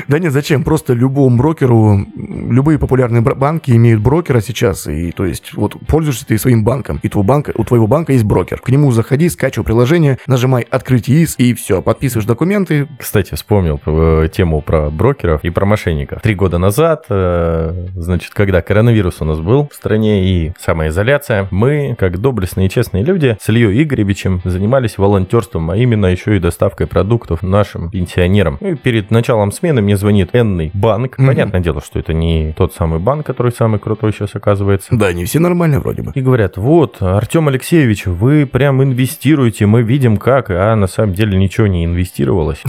Да 0.08 0.20
нет, 0.20 0.34
зачем? 0.34 0.64
Просто 0.64 0.94
любому 0.94 1.38
брокеру, 1.38 2.06
любые 2.16 2.78
популярные 2.78 3.22
банки 3.22 3.72
имеют 3.72 4.02
брокера 4.02 4.42
сейчас, 4.42 4.88
и 4.88 5.12
то 5.12 5.26
есть 5.26 5.54
вот 5.54 5.76
пользуешься 5.88 6.26
ты 6.26 6.38
своим 6.38 6.64
банком, 6.64 7.00
и 7.02 7.10
твой 7.10 7.24
банк, 7.24 7.50
у 7.56 7.64
твоего 7.64 7.88
банка 7.88 8.12
есть 8.12 8.26
брокер. 8.26 8.60
К 8.60 8.70
нему 8.70 8.92
заходи, 8.92 9.30
скачивай 9.30 9.66
приложение, 9.66 10.20
нажимай 10.28 10.68
«Открыть 10.70 11.10
ИИС», 11.10 11.36
и 11.38 11.54
все, 11.54 11.82
подписываешь 11.82 12.28
документы. 12.28 12.88
Кстати, 13.00 13.34
вспомнил 13.34 13.80
э, 13.86 14.28
тему 14.32 14.62
про 14.62 14.90
брокеров 14.90 15.44
и 15.44 15.50
про 15.50 15.66
мошенников. 15.66 16.22
Три 16.22 16.36
года 16.36 16.58
назад, 16.58 17.06
э, 17.10 17.88
значит, 17.96 18.34
когда 18.34 18.62
коронавирус 18.62 19.22
у 19.22 19.26
нас 19.26 19.40
был 19.40 19.70
в 19.72 19.76
стране 19.76 20.26
и 20.26 20.54
самоизоляция, 20.60 21.48
мы, 21.50 21.96
как 21.98 22.20
доблестные 22.20 22.68
и 22.68 22.70
честные 22.70 23.04
люди, 23.04 23.23
с 23.24 23.50
Ильей 23.50 23.84
Игоревичем 23.84 24.42
занимались 24.44 24.98
волонтерством, 24.98 25.72
а 25.72 25.78
именно 25.78 26.08
еще 26.08 26.36
и 26.36 26.40
доставкой 26.40 26.88
продуктов 26.88 27.44
нашим 27.44 27.90
пенсионерам. 27.90 28.58
Ну 28.62 28.72
и 28.72 28.76
перед 28.76 29.12
началом 29.12 29.52
смены 29.52 29.82
мне 29.82 29.98
звонит 29.98 30.30
Энный 30.34 30.72
банк. 30.74 31.18
Понятное 31.18 31.62
дело, 31.62 31.82
что 31.82 32.00
это 32.00 32.14
не 32.14 32.54
тот 32.58 32.74
самый 32.74 33.00
банк, 33.00 33.26
который 33.26 33.52
самый 33.52 33.80
крутой 33.80 34.14
сейчас 34.14 34.36
оказывается. 34.36 34.96
Да, 34.96 35.14
не 35.14 35.26
все 35.26 35.40
нормально 35.40 35.80
вроде 35.80 36.02
бы. 36.02 36.12
И 36.16 36.22
говорят, 36.22 36.58
вот, 36.58 36.98
Артем 37.02 37.48
Алексеевич, 37.48 38.06
вы 38.06 38.46
прям 38.46 38.84
инвестируете, 38.84 39.66
мы 39.66 39.82
видим 39.82 40.18
как, 40.18 40.50
а 40.50 40.76
на 40.76 40.88
самом 40.88 41.14
деле 41.14 41.38
ничего 41.38 41.68
не 41.68 41.86
инвестировалось. 41.86 42.62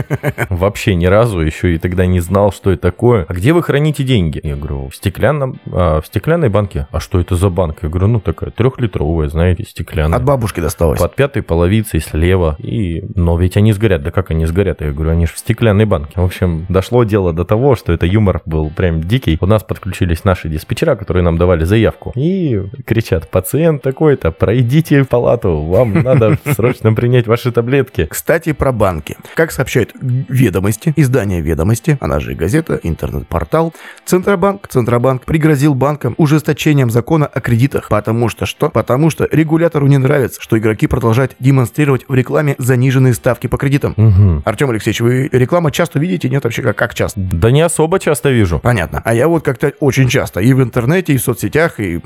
Вообще 0.48 0.94
ни 0.94 1.06
разу, 1.06 1.40
еще 1.40 1.74
и 1.74 1.78
тогда 1.78 2.06
не 2.06 2.20
знал, 2.20 2.52
что 2.52 2.70
это 2.70 2.82
такое. 2.82 3.24
А 3.28 3.32
где 3.34 3.52
вы 3.52 3.62
храните 3.62 4.04
деньги? 4.04 4.40
Я 4.42 4.56
говорю, 4.56 4.88
в 4.88 4.94
стеклянном, 4.94 5.60
а, 5.72 6.00
в 6.00 6.06
стеклянной 6.06 6.48
банке. 6.48 6.86
А 6.90 7.00
что 7.00 7.20
это 7.20 7.36
за 7.36 7.50
банк? 7.50 7.78
Я 7.82 7.88
говорю, 7.88 8.08
ну 8.08 8.20
такая 8.20 8.50
трехлитровая, 8.50 9.28
знаете, 9.28 9.64
стеклянная. 9.64 9.99
От 10.04 10.24
бабушки 10.24 10.60
досталось. 10.60 11.00
Под 11.00 11.14
пятой 11.14 11.42
половицей 11.42 12.00
слева. 12.00 12.56
И... 12.58 13.04
Но 13.14 13.38
ведь 13.38 13.56
они 13.56 13.72
сгорят. 13.72 14.02
Да 14.02 14.10
как 14.10 14.30
они 14.30 14.46
сгорят? 14.46 14.80
Я 14.80 14.92
говорю, 14.92 15.12
они 15.12 15.26
же 15.26 15.34
в 15.34 15.38
стеклянной 15.38 15.84
банке. 15.84 16.12
В 16.20 16.24
общем, 16.24 16.66
дошло 16.68 17.04
дело 17.04 17.32
до 17.32 17.44
того, 17.44 17.76
что 17.76 17.92
это 17.92 18.06
юмор 18.06 18.42
был 18.46 18.70
прям 18.70 19.02
дикий. 19.02 19.38
У 19.40 19.46
нас 19.46 19.62
подключились 19.62 20.24
наши 20.24 20.48
диспетчера, 20.48 20.96
которые 20.96 21.22
нам 21.22 21.38
давали 21.38 21.64
заявку. 21.64 22.12
И 22.14 22.62
кричат, 22.84 23.30
пациент 23.30 23.82
такой-то, 23.82 24.30
пройдите 24.30 25.02
в 25.02 25.08
палату, 25.08 25.62
вам 25.62 25.92
надо 25.92 26.38
срочно 26.54 26.92
принять 26.92 27.26
ваши 27.26 27.52
таблетки. 27.52 28.06
Кстати, 28.10 28.52
про 28.52 28.72
банки. 28.72 29.16
Как 29.34 29.52
сообщают 29.52 29.92
ведомости, 30.00 30.92
издание 30.96 31.40
ведомости, 31.40 31.98
она 32.00 32.20
же 32.20 32.34
газета, 32.34 32.80
интернет-портал, 32.82 33.74
Центробанк, 34.04 34.68
Центробанк 34.68 35.24
пригрозил 35.24 35.74
банкам 35.74 36.14
ужесточением 36.18 36.90
закона 36.90 37.26
о 37.26 37.40
кредитах. 37.40 37.88
Потому 37.88 38.28
что 38.28 38.46
что? 38.46 38.70
Потому 38.70 39.10
что 39.10 39.28
регулятору 39.30 39.86
не 39.90 39.98
нравится, 39.98 40.40
что 40.40 40.56
игроки 40.58 40.86
продолжают 40.86 41.36
демонстрировать 41.38 42.04
в 42.08 42.14
рекламе 42.14 42.54
заниженные 42.58 43.12
ставки 43.14 43.46
по 43.46 43.56
кредитам. 43.56 43.94
Мгм. 43.96 44.42
Артем 44.44 44.70
Алексеевич, 44.70 45.00
вы 45.00 45.28
рекламу 45.32 45.70
часто 45.70 45.98
видите? 45.98 46.28
Нет, 46.30 46.44
вообще 46.44 46.62
как, 46.62 46.76
как 46.76 46.94
часто? 46.94 47.20
Да 47.20 47.50
не 47.50 47.60
особо 47.60 47.98
часто 48.00 48.30
вижу. 48.30 48.58
Понятно. 48.60 49.02
А 49.04 49.14
я 49.14 49.28
вот 49.28 49.44
как-то 49.44 49.72
очень 49.80 50.08
часто 50.08 50.40
и 50.40 50.52
в 50.52 50.62
интернете, 50.62 51.12
и 51.12 51.16
в 51.18 51.22
соцсетях, 51.22 51.80
и 51.80 52.00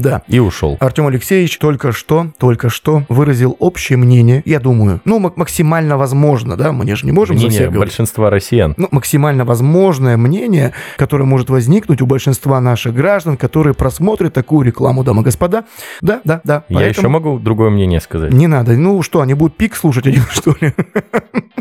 Да. 0.03 0.23
И 0.29 0.38
ушел. 0.38 0.77
Артем 0.81 1.07
Алексеевич 1.07 1.59
только 1.59 1.93
что, 1.93 2.29
только 2.38 2.69
что 2.69 3.05
выразил 3.09 3.57
общее 3.59 3.97
мнение, 3.97 4.43
я 4.45 4.59
думаю, 4.61 5.01
ну, 5.05 5.19
мак- 5.19 5.37
максимально 5.37 5.97
возможно, 5.97 6.57
да, 6.57 6.73
мы 6.73 6.85
же 6.97 7.07
не 7.07 7.12
можем 7.12 7.37
за 7.37 7.43
Мнение 7.47 7.61
всех 7.61 7.73
говорить. 7.73 7.91
большинства 7.93 8.31
россиян. 8.31 8.75
Ну, 8.77 8.88
максимально 8.91 9.45
возможное 9.45 10.17
мнение, 10.17 10.73
которое 10.97 11.25
может 11.25 11.51
возникнуть 11.51 12.03
у 12.03 12.07
большинства 12.07 12.61
наших 12.61 12.95
граждан, 12.95 13.37
которые 13.37 13.75
просмотрят 13.75 14.33
такую 14.33 14.67
рекламу, 14.67 15.05
дамы 15.05 15.23
и 15.23 15.25
господа. 15.25 15.65
Да, 16.01 16.21
да, 16.25 16.41
да. 16.45 16.65
Я 16.69 16.77
Поэтому 16.77 16.88
еще 16.88 17.09
могу 17.09 17.38
другое 17.38 17.71
мнение 17.71 18.01
сказать. 18.01 18.33
Не 18.33 18.47
надо. 18.47 18.73
Ну 18.73 19.03
что, 19.03 19.21
они 19.21 19.35
будут 19.35 19.57
пик 19.57 19.77
слушать 19.77 20.07
один, 20.07 20.23
что 20.31 20.55
ли? 20.61 20.73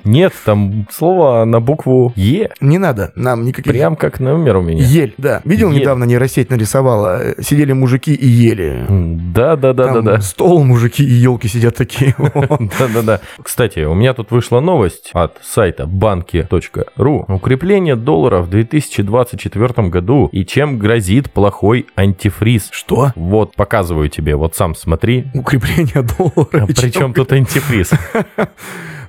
Нет, 0.03 0.33
там 0.45 0.87
слово 0.91 1.45
на 1.45 1.59
букву 1.59 2.11
Е. 2.15 2.49
Не 2.59 2.77
надо 2.79 3.11
нам 3.15 3.43
никаких... 3.45 3.71
Прям 3.71 3.95
как 3.95 4.19
номер 4.19 4.57
у 4.57 4.61
меня. 4.61 4.83
Ель, 4.83 5.13
да. 5.17 5.41
Видел, 5.45 5.71
Ель. 5.71 5.81
недавно 5.81 6.05
нейросеть 6.05 6.49
нарисовала? 6.49 7.19
э, 7.21 7.41
Сидели 7.41 7.73
мужики 7.73 8.13
и 8.13 8.27
ели. 8.31 8.85
Да, 9.33 9.55
да, 9.55 9.73
да, 9.73 9.87
да, 9.87 9.93
Там 9.93 10.05
да. 10.05 10.21
Стол, 10.21 10.63
мужики 10.63 11.03
и 11.03 11.13
елки 11.13 11.47
сидят 11.47 11.75
такие. 11.75 12.15
Да-да-да. 12.79 13.21
Кстати, 13.41 13.79
у 13.81 13.93
меня 13.93 14.13
тут 14.13 14.31
вышла 14.31 14.59
новость 14.59 15.11
от 15.13 15.37
сайта 15.41 15.85
банки.ру. 15.85 17.25
Укрепление 17.27 17.95
доллара 17.95 18.41
в 18.41 18.49
2024 18.49 19.89
году 19.89 20.29
и 20.31 20.45
чем 20.45 20.77
грозит 20.77 21.31
плохой 21.31 21.85
антифриз. 21.95 22.69
Что? 22.71 23.11
Вот, 23.15 23.55
показываю 23.55 24.09
тебе, 24.09 24.35
вот 24.35 24.55
сам 24.55 24.75
смотри. 24.75 25.27
Укрепление 25.33 26.03
доллара. 26.17 26.63
А 26.63 26.67
Причем 26.67 27.13
тут 27.13 27.31
антифриз? 27.31 27.91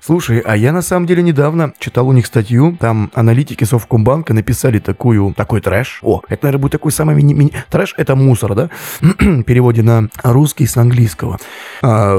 Слушай, 0.05 0.41
а 0.41 0.57
я 0.57 0.73
на 0.73 0.83
самом 0.83 1.07
деле 1.07 1.23
недавно 1.23 1.75
читал 1.79 2.09
у 2.09 2.13
них 2.13 2.27
статью, 2.27 2.77
там 2.81 3.13
аналитики 3.15 3.63
Совкомбанка 3.63 4.35
написали 4.35 4.81
такую, 4.81 5.33
такой 5.33 5.61
трэш. 5.61 6.01
О, 6.03 6.23
это, 6.29 6.47
наверное, 6.47 6.63
будет 6.63 6.73
такой 6.73 6.91
самый 6.91 7.15
мини... 7.15 7.35
мини- 7.35 7.53
Трэш— 7.71 7.95
это 7.97 8.17
мусор, 8.17 8.57
да? 8.57 8.69
В 9.01 9.43
переводе 9.45 9.83
на 9.83 10.09
русский 10.25 10.67
с 10.67 10.77
английского. 10.77 11.39
А, 11.83 12.17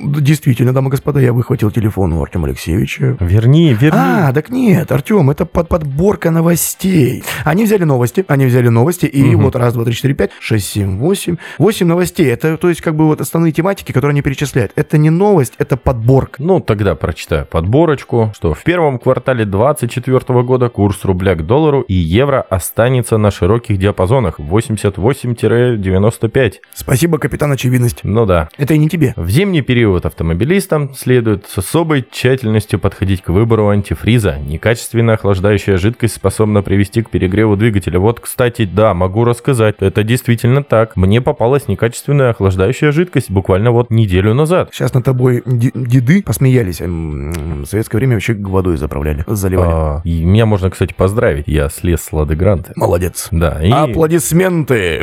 действительно, 0.00 0.72
дамы 0.72 0.88
и 0.88 0.90
господа, 0.92 1.20
я 1.20 1.34
выхватил 1.34 1.70
телефон 1.70 2.14
у 2.14 2.22
Артема 2.22 2.48
Алексеевича. 2.48 3.18
Верни, 3.20 3.74
верни. 3.74 3.98
А, 4.00 4.32
так 4.32 4.48
нет, 4.48 4.90
Артем, 4.90 5.28
это 5.28 5.44
под 5.44 5.68
подборка 5.68 6.30
новостей. 6.30 7.24
Они 7.44 7.64
взяли 7.64 7.84
новости, 7.84 8.24
они 8.26 8.46
взяли 8.46 8.68
новости, 8.68 9.04
и 9.04 9.22
Мгм. 9.34 9.42
вот 9.44 9.56
раз, 9.56 9.74
два, 9.74 9.84
три, 9.84 9.92
четыре, 9.94 10.14
пять, 10.14 10.30
шесть, 10.40 10.68
семь, 10.70 10.96
восемь. 10.96 11.36
Восемь 11.58 11.86
новостей. 11.86 12.26
Это, 12.28 12.56
то 12.56 12.70
есть, 12.70 12.80
как 12.80 12.96
бы 12.96 13.04
вот 13.04 13.20
основные 13.20 13.52
тематики, 13.52 13.92
которые 13.92 14.12
они 14.12 14.22
перечисляют. 14.22 14.72
Это 14.76 14.96
не 14.96 15.10
новость, 15.10 15.52
это 15.58 15.76
подборка. 15.76 16.42
Ну, 16.42 16.60
тогда 16.60 16.94
прочитаю 17.02 17.44
подборочку, 17.46 18.32
что 18.32 18.54
в 18.54 18.62
первом 18.62 19.00
квартале 19.00 19.44
2024 19.44 20.42
года 20.44 20.68
курс 20.68 21.04
рубля 21.04 21.34
к 21.34 21.44
доллару 21.44 21.80
и 21.80 21.94
евро 21.94 22.42
останется 22.42 23.18
на 23.18 23.32
широких 23.32 23.76
диапазонах 23.76 24.38
88-95. 24.38 26.52
Спасибо, 26.72 27.18
капитан 27.18 27.50
Очевидность. 27.50 28.04
Ну 28.04 28.24
да. 28.24 28.48
Это 28.56 28.74
и 28.74 28.78
не 28.78 28.88
тебе. 28.88 29.14
В 29.16 29.28
зимний 29.28 29.62
период 29.62 30.06
автомобилистам 30.06 30.94
следует 30.94 31.46
с 31.48 31.58
особой 31.58 32.06
тщательностью 32.08 32.78
подходить 32.78 33.22
к 33.22 33.30
выбору 33.30 33.70
антифриза. 33.70 34.38
Некачественная 34.38 35.16
охлаждающая 35.16 35.78
жидкость 35.78 36.14
способна 36.14 36.62
привести 36.62 37.02
к 37.02 37.10
перегреву 37.10 37.56
двигателя. 37.56 37.98
Вот, 37.98 38.20
кстати, 38.20 38.64
да, 38.64 38.94
могу 38.94 39.24
рассказать, 39.24 39.74
это 39.80 40.04
действительно 40.04 40.62
так. 40.62 40.94
Мне 40.94 41.20
попалась 41.20 41.66
некачественная 41.66 42.30
охлаждающая 42.30 42.92
жидкость 42.92 43.28
буквально 43.28 43.72
вот 43.72 43.90
неделю 43.90 44.34
назад. 44.34 44.68
Сейчас 44.72 44.94
над 44.94 45.04
тобой 45.04 45.42
деды 45.44 46.22
посмеялись. 46.22 46.80
В 46.92 47.66
советское 47.66 47.98
время 47.98 48.14
вообще 48.14 48.34
водой 48.34 48.76
заправляли, 48.76 49.24
заливали. 49.26 49.70
А, 49.72 50.00
и 50.04 50.24
меня 50.24 50.46
можно, 50.46 50.70
кстати, 50.70 50.92
поздравить. 50.92 51.44
Я 51.46 51.68
слез 51.68 52.02
с 52.02 52.12
Лады 52.12 52.34
Гранты. 52.34 52.72
Молодец. 52.76 53.28
Да, 53.30 53.60
и... 53.62 53.70
Аплодисменты. 53.70 55.02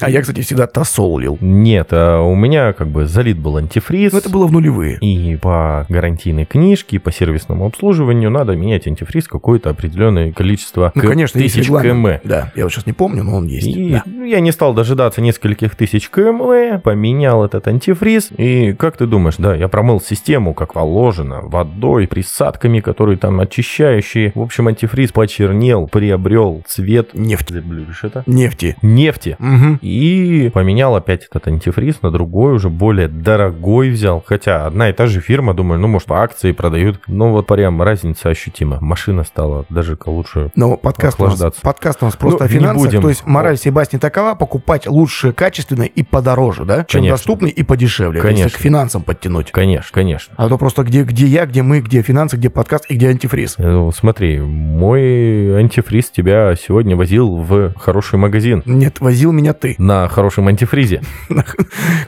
А 0.00 0.10
я, 0.10 0.20
кстати, 0.20 0.40
всегда 0.40 0.66
тосол 0.66 1.18
лил. 1.18 1.38
Нет, 1.40 1.88
а 1.92 2.20
у 2.20 2.34
меня 2.34 2.72
как 2.72 2.88
бы 2.88 3.06
залит 3.06 3.38
был 3.38 3.56
антифриз. 3.56 4.12
Но 4.12 4.18
это 4.18 4.28
было 4.30 4.46
в 4.46 4.52
нулевые. 4.52 4.98
И 4.98 5.36
по 5.36 5.86
гарантийной 5.88 6.44
книжке, 6.44 6.98
по 6.98 7.12
сервисному 7.12 7.66
обслуживанию 7.66 8.30
надо 8.30 8.56
менять 8.56 8.86
антифриз 8.88 9.28
какое-то 9.28 9.70
определенное 9.70 10.32
количество 10.32 10.90
Ну, 10.94 11.02
конечно, 11.02 11.40
тысяч 11.40 11.68
км. 11.68 12.20
Да, 12.24 12.50
я 12.56 12.64
вот 12.64 12.72
сейчас 12.72 12.86
не 12.86 12.92
помню, 12.92 13.22
но 13.22 13.36
он 13.36 13.46
есть. 13.46 13.66
И 13.66 13.90
Да. 13.92 14.02
ну, 14.06 14.24
я 14.24 14.40
не 14.40 14.50
стал 14.50 14.74
дожидаться 14.74 15.20
нескольких 15.20 15.76
тысяч 15.76 16.10
км, 16.10 16.80
поменял 16.80 17.44
этот 17.44 17.68
антифриз. 17.68 18.30
И 18.36 18.72
как 18.72 18.96
ты 18.96 19.06
думаешь, 19.06 19.36
да, 19.38 19.54
я 19.54 19.68
промыл 19.68 20.00
систему 20.00 20.41
как 20.52 20.74
положено, 20.74 21.40
водой, 21.42 22.06
присадками, 22.08 22.80
которые 22.80 23.16
там 23.18 23.40
очищающие. 23.40 24.32
В 24.34 24.42
общем, 24.42 24.68
антифриз 24.68 25.12
почернел, 25.12 25.86
приобрел 25.86 26.62
цвет... 26.66 27.14
Нефть. 27.14 27.50
Заблюришь 27.50 28.04
это? 28.04 28.24
Нефти. 28.26 28.76
Нефти. 28.82 29.36
Мгм. 29.38 29.78
И 29.80 30.50
поменял 30.52 30.96
опять 30.96 31.24
этот 31.30 31.46
антифриз 31.46 32.02
на 32.02 32.10
другой, 32.10 32.54
уже 32.54 32.68
более 32.68 33.08
дорогой 33.08 33.90
взял. 33.90 34.22
Хотя 34.26 34.66
одна 34.66 34.90
и 34.90 34.92
та 34.92 35.06
же 35.06 35.20
фирма, 35.20 35.54
думаю, 35.54 35.80
ну, 35.80 35.88
может, 35.88 36.08
по 36.08 36.22
акции 36.22 36.52
продают. 36.52 37.00
Ну, 37.06 37.30
вот 37.30 37.46
прям 37.46 37.80
разница 37.82 38.30
ощутима. 38.30 38.78
Машина 38.80 39.24
стала 39.24 39.64
даже 39.70 39.96
лучше. 40.06 40.50
Но 40.56 40.76
подкаст 40.76 41.20
у, 41.20 41.24
нас, 41.24 41.40
подкаст 41.62 42.02
у 42.02 42.06
нас 42.06 42.16
просто 42.16 42.40
Ну, 42.40 42.46
о 42.46 42.48
финансах. 42.48 42.86
будем. 42.86 43.02
То 43.02 43.08
есть 43.08 43.26
мораль 43.26 43.56
Себастьян 43.56 44.00
такова, 44.00 44.34
покупать 44.34 44.86
лучше, 44.86 45.32
качественно 45.32 45.82
и 45.82 46.02
подороже, 46.02 46.64
да? 46.64 46.84
Чем 46.84 47.00
Конечно. 47.00 47.16
доступно 47.16 47.46
и 47.46 47.62
подешевле. 47.62 48.20
Конечно. 48.20 48.58
к 48.58 48.60
финансам 48.60 49.02
подтянуть. 49.02 49.52
Конечно, 49.52 49.90
конечно. 49.92 50.31
А 50.36 50.48
то 50.48 50.58
просто 50.58 50.82
где, 50.82 51.02
где 51.04 51.26
я, 51.26 51.46
где 51.46 51.62
мы, 51.62 51.80
где 51.80 52.02
финансы, 52.02 52.36
где 52.36 52.50
подкаст 52.50 52.86
и 52.88 52.94
где 52.94 53.08
антифриз. 53.08 53.56
Ну, 53.58 53.92
Смотри, 53.92 54.40
мой 54.40 55.58
антифриз 55.58 56.10
тебя 56.10 56.54
сегодня 56.56 56.96
возил 56.96 57.36
в 57.36 57.72
хороший 57.78 58.18
магазин. 58.18 58.62
Нет, 58.66 59.00
возил 59.00 59.32
меня 59.32 59.52
ты. 59.52 59.74
На 59.78 60.08
хорошем 60.08 60.48
антифризе. 60.48 61.02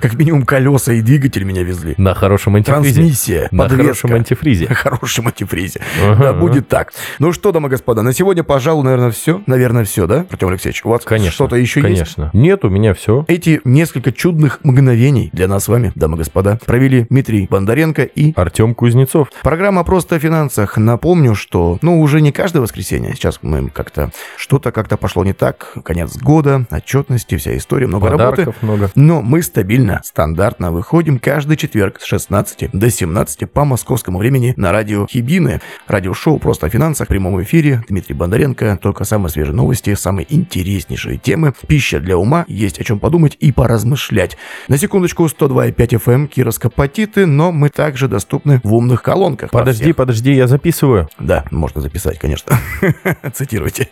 Как 0.01 0.15
минимум 0.15 0.45
колеса 0.45 0.93
и 0.93 1.03
двигатель 1.03 1.45
меня 1.45 1.63
везли. 1.63 1.95
На 1.99 2.15
хорошем 2.15 2.57
антифризе. 2.57 2.95
Трансмиссия, 2.95 3.49
На 3.51 3.69
хорошем 3.69 4.13
антифризе. 4.15 4.67
На 4.69 4.75
хорошем 4.75 5.27
антифризе. 5.27 5.81
Да, 6.19 6.33
будет 6.33 6.69
так. 6.69 6.93
Ну 7.19 7.33
что, 7.33 7.53
дамы 7.53 7.69
и 7.69 7.71
господа, 7.71 8.03
на 8.03 8.13
сегодня, 8.13 8.43
пожалуй, 8.43 8.85
наверное, 8.85 9.11
все. 9.11 9.43
Наверное, 9.47 9.85
все, 9.85 10.07
да, 10.07 10.27
Артем 10.31 10.49
Алексеевич? 10.49 10.85
У 10.85 10.89
вас 10.89 11.03
что-то 11.31 11.57
еще 11.57 11.81
есть? 11.81 11.83
Конечно. 11.83 12.31
Нет, 12.33 12.65
у 12.65 12.71
меня 12.71 12.95
все. 12.95 13.25
Эти 13.29 13.61
несколько 13.65 14.13
чудных 14.13 14.61
мгновений 14.63 15.31
для 15.33 15.49
нас 15.49 15.65
с 15.65 15.69
вами, 15.69 15.93
дамы 15.95 16.17
и 16.17 16.19
господа, 16.19 16.59
провели 16.67 17.07
Дмитрий 17.09 17.47
Бондаренко 17.49 18.03
и 18.15 18.33
Артем 18.37 18.75
Кузнецов. 18.75 19.31
Программа 19.43 19.85
«Просто 19.85 20.17
о 20.17 20.19
финансах». 20.19 20.77
Напомню, 20.77 21.35
что, 21.35 21.79
ну, 21.83 22.01
уже 22.01 22.21
не 22.21 22.33
каждое 22.33 22.61
воскресенье. 22.61 23.15
Сейчас 23.15 23.41
мы 23.43 23.69
как-то, 23.69 24.11
что-то 24.37 24.73
как-то 24.73 24.97
пошло 24.97 25.25
не 25.25 25.33
так. 25.33 25.75
Конец 25.85 26.17
года, 26.17 26.67
отчетности, 26.71 27.37
вся 27.37 27.57
история, 27.57 27.87
много 27.87 28.09
работы. 28.09 28.31
Подарков 28.31 28.63
много. 28.63 28.91
Но 28.95 29.23
мы 29.23 29.43
стабильно, 29.43 30.01
стандартно 30.05 30.73
выходим 30.73 31.19
каждый 31.19 31.57
четверг 31.57 32.01
с 32.01 32.05
16 32.05 32.71
до 32.73 32.91
17 32.91 33.51
по 33.51 33.65
московскому 33.65 34.19
времени 34.19 34.55
на 34.57 34.73
радио 34.73 35.07
Хибины. 35.07 35.61
Радиошоу 35.87 36.39
«Просто 36.39 36.67
о 36.67 36.71
финансах» 36.71 37.07
в 37.07 37.09
прямом 37.09 37.43
эфире. 37.43 37.83
Дмитрий 37.89 38.15
Бондаренко. 38.15 38.79
Только 38.81 39.05
самые 39.05 39.31
свежие 39.31 39.55
новости, 39.55 39.95
самые 39.95 40.27
интереснейшие 40.35 41.19
темы. 41.19 41.55
Пища 41.67 42.01
для 42.01 42.17
ума. 42.17 42.45
Есть 42.49 42.81
о 42.81 42.85
чем 42.85 42.99
подумать 42.99 43.37
и 43.41 43.53
поразмышлять. 43.53 44.37
На 44.69 44.79
секундочку 44.79 45.25
102,5 45.27 45.75
FM 45.75 46.29
Кировско-Патиты, 46.29 47.27
но 47.27 47.53
мы 47.53 47.69
также 47.71 47.94
доступны 48.03 48.61
в 48.63 48.75
умных 48.75 49.03
колонках. 49.03 49.51
Подожди, 49.51 49.93
подожди, 49.93 50.35
я 50.35 50.47
записываю. 50.47 51.09
Да, 51.19 51.45
можно 51.51 51.81
записать, 51.81 52.19
конечно. 52.19 52.59
Цитируйте. 53.33 53.89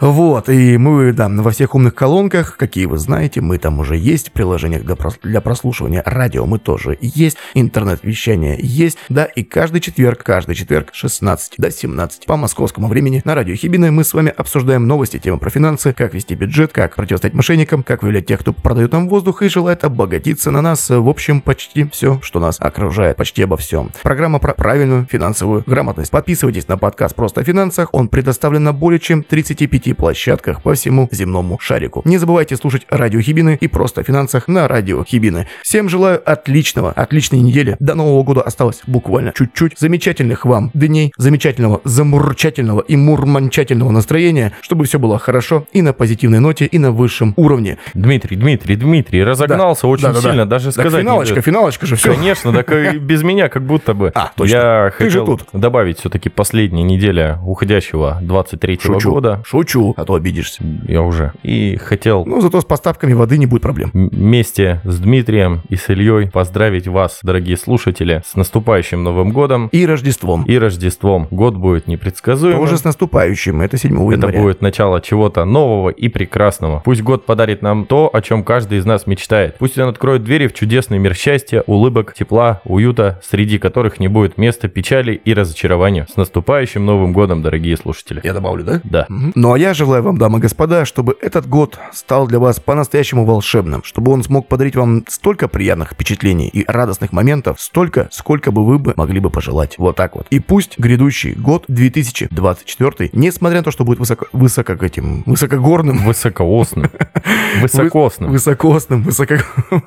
Вот, 0.00 0.48
и 0.48 0.76
мы, 0.76 1.12
да, 1.12 1.28
во 1.28 1.50
всех 1.50 1.74
умных 1.74 1.94
колонках, 1.94 2.56
какие 2.56 2.86
вы 2.86 2.98
знаете, 2.98 3.40
мы 3.40 3.58
там 3.58 3.78
уже 3.78 3.96
есть, 3.96 4.28
в 4.28 4.32
приложениях 4.32 4.82
для, 4.82 4.94
прос- 4.94 5.18
для 5.22 5.40
прослушивания 5.40 6.02
радио 6.04 6.46
мы 6.46 6.58
тоже 6.58 6.98
есть, 7.00 7.36
интернет-вещание 7.54 8.58
есть, 8.60 8.98
да, 9.08 9.24
и 9.24 9.42
каждый 9.42 9.80
четверг, 9.80 10.22
каждый 10.22 10.54
четверг 10.54 10.90
с 10.92 10.96
16 10.96 11.54
до 11.58 11.70
17 11.70 12.26
по 12.26 12.36
московскому 12.36 12.88
времени 12.88 13.22
на 13.24 13.34
радио 13.34 13.54
Хибины 13.54 13.90
мы 13.90 14.04
с 14.04 14.14
вами 14.14 14.32
обсуждаем 14.36 14.86
новости, 14.86 15.18
темы 15.18 15.38
про 15.38 15.50
финансы, 15.50 15.92
как 15.92 16.14
вести 16.14 16.34
бюджет, 16.34 16.72
как 16.72 16.96
противостоять 16.96 17.34
мошенникам, 17.34 17.82
как 17.82 18.02
выявлять 18.02 18.26
тех, 18.26 18.40
кто 18.40 18.52
продает 18.52 18.92
нам 18.92 19.08
воздух 19.08 19.42
и 19.42 19.48
желает 19.48 19.84
обогатиться 19.84 20.50
на 20.50 20.62
нас, 20.62 20.90
в 20.90 21.08
общем, 21.08 21.40
почти 21.40 21.88
все, 21.90 22.20
что 22.22 22.40
нас 22.40 22.56
окружает, 22.60 23.16
почти 23.26 23.42
обо 23.42 23.56
всем. 23.56 23.90
Программа 24.04 24.38
про 24.38 24.54
правильную 24.54 25.04
финансовую 25.10 25.64
грамотность. 25.66 26.12
Подписывайтесь 26.12 26.68
на 26.68 26.78
подкаст 26.78 27.16
«Просто 27.16 27.40
о 27.40 27.44
финансах», 27.44 27.88
он 27.90 28.06
предоставлен 28.06 28.62
на 28.62 28.72
более 28.72 29.00
чем 29.00 29.24
35 29.24 29.96
площадках 29.96 30.62
по 30.62 30.74
всему 30.74 31.08
земному 31.10 31.58
шарику. 31.58 32.02
Не 32.04 32.18
забывайте 32.18 32.56
слушать 32.56 32.86
радио 32.88 33.20
Хибины 33.20 33.58
и 33.60 33.66
«Просто 33.66 34.02
о 34.02 34.04
финансах» 34.04 34.46
на 34.46 34.68
радио 34.68 35.02
Хибины. 35.02 35.48
Всем 35.64 35.88
желаю 35.88 36.22
отличного, 36.24 36.92
отличной 36.92 37.40
недели. 37.40 37.76
До 37.80 37.96
Нового 37.96 38.22
года 38.22 38.42
осталось 38.42 38.82
буквально 38.86 39.32
чуть-чуть. 39.34 39.72
Замечательных 39.76 40.44
вам 40.44 40.70
дней, 40.72 41.12
замечательного, 41.16 41.80
замурчательного 41.82 42.80
и 42.82 42.94
мурманчательного 42.94 43.90
настроения, 43.90 44.52
чтобы 44.60 44.84
все 44.84 45.00
было 45.00 45.18
хорошо 45.18 45.66
и 45.72 45.82
на 45.82 45.92
позитивной 45.92 46.38
ноте, 46.38 46.66
и 46.66 46.78
на 46.78 46.92
высшем 46.92 47.34
уровне. 47.36 47.78
Дмитрий, 47.92 48.36
Дмитрий, 48.36 48.76
Дмитрий, 48.76 49.24
разогнался 49.24 49.88
очень 49.88 50.04
Да-да-да. 50.04 50.28
сильно, 50.28 50.46
даже 50.46 50.66
Так 50.66 50.74
сказать 50.74 51.00
не 51.00 51.00
финалочка, 51.00 51.34
дает. 51.34 51.44
финалочка 51.44 51.86
же 51.86 51.96
все. 51.96 52.14
Конечно, 52.14 52.52
так 52.52 52.70
и 52.70 52.98
без 52.98 53.15
без 53.16 53.22
меня, 53.22 53.48
как 53.48 53.62
будто 53.64 53.94
бы. 53.94 54.12
А, 54.14 54.30
точно. 54.36 54.54
Я 54.54 54.92
Ты 54.98 55.04
же 55.04 55.20
хотел 55.20 55.26
тут. 55.26 55.44
добавить 55.52 55.98
все-таки 55.98 56.28
последняя 56.28 56.82
неделя 56.82 57.38
уходящего 57.44 58.18
23-го 58.22 58.94
Шучу. 58.94 59.10
года. 59.10 59.42
Шучу, 59.46 59.94
а 59.96 60.04
то 60.04 60.14
обидишься. 60.14 60.62
Я 60.86 61.00
уже. 61.02 61.32
И 61.42 61.76
хотел 61.76 62.24
Ну, 62.26 62.40
зато 62.42 62.60
с 62.60 62.64
поставками 62.64 63.14
воды 63.14 63.38
не 63.38 63.46
будет 63.46 63.62
проблем. 63.62 63.90
вместе 63.94 64.80
с 64.84 64.98
Дмитрием 64.98 65.62
и 65.68 65.76
с 65.76 65.88
Ильей 65.88 66.30
поздравить 66.30 66.88
вас, 66.88 67.20
дорогие 67.22 67.56
слушатели, 67.56 68.22
с 68.26 68.36
наступающим 68.36 69.02
Новым 69.02 69.30
годом 69.30 69.68
И 69.72 69.86
Рождеством. 69.86 70.44
и 70.44 70.58
Рождеством. 70.58 71.28
Год 71.30 71.54
будет 71.56 71.86
непредсказуемым. 71.86 72.60
Тоже 72.60 72.76
с 72.76 72.84
наступающим. 72.84 73.60
Это 73.62 73.78
7 73.78 73.94
Это 73.96 74.12
января. 74.12 74.40
будет 74.42 74.60
начало 74.60 75.00
чего-то 75.00 75.44
нового 75.44 75.88
и 75.90 76.08
прекрасного. 76.08 76.82
Пусть 76.84 77.02
год 77.02 77.24
подарит 77.24 77.62
нам 77.62 77.86
то, 77.86 78.10
о 78.12 78.20
чем 78.20 78.44
каждый 78.44 78.78
из 78.78 78.84
нас 78.84 79.06
мечтает. 79.06 79.56
Пусть 79.58 79.78
он 79.78 79.88
откроет 79.88 80.22
двери 80.24 80.48
в 80.48 80.52
чудесный 80.54 80.98
мир 80.98 81.14
счастья, 81.14 81.62
улыбок, 81.66 82.12
тепла, 82.14 82.60
уюта, 82.64 83.05
среди 83.22 83.58
которых 83.58 84.00
не 84.00 84.08
будет 84.08 84.38
места 84.38 84.68
печали 84.68 85.14
и 85.14 85.34
разочарованию. 85.34 86.06
С 86.12 86.16
наступающим 86.16 86.84
Новым 86.84 87.12
годом, 87.12 87.42
дорогие 87.42 87.76
слушатели. 87.76 88.20
Я 88.24 88.32
добавлю, 88.32 88.64
да? 88.64 88.80
Да. 88.84 89.06
Мгм. 89.08 89.32
Ну 89.34 89.52
а 89.52 89.58
я 89.58 89.74
желаю 89.74 90.02
вам, 90.02 90.18
дамы 90.18 90.38
и 90.38 90.42
господа, 90.42 90.84
чтобы 90.84 91.16
этот 91.20 91.48
год 91.48 91.78
стал 91.92 92.26
для 92.26 92.38
вас 92.38 92.60
по-настоящему 92.60 93.24
волшебным, 93.24 93.82
чтобы 93.84 94.12
он 94.12 94.22
смог 94.22 94.48
подарить 94.48 94.76
вам 94.76 95.04
столько 95.08 95.48
приятных 95.48 95.92
впечатлений 95.92 96.48
и 96.48 96.64
радостных 96.66 97.12
моментов, 97.12 97.60
столько, 97.60 98.08
сколько 98.10 98.50
бы 98.50 98.64
вы 98.64 98.78
бы 98.78 98.94
могли 98.96 99.20
бы 99.20 99.30
пожелать. 99.30 99.78
Вот 99.78 99.96
так 99.96 100.16
вот. 100.16 100.26
И 100.30 100.40
пусть 100.40 100.78
грядущий 100.78 101.34
год 101.34 101.64
2024, 101.68 103.10
несмотря 103.12 103.58
на 103.58 103.64
то, 103.64 103.70
что 103.70 103.84
будет 103.84 103.98
высоко, 103.98 104.26
высоко 104.32 104.76
к 104.76 104.82
этим, 104.82 105.22
высокогорным, 105.26 105.98
Высокоосным. 106.06 106.90
Высокосным. 107.60 108.30
Высокосным, 108.30 109.02
высоко... 109.02 109.36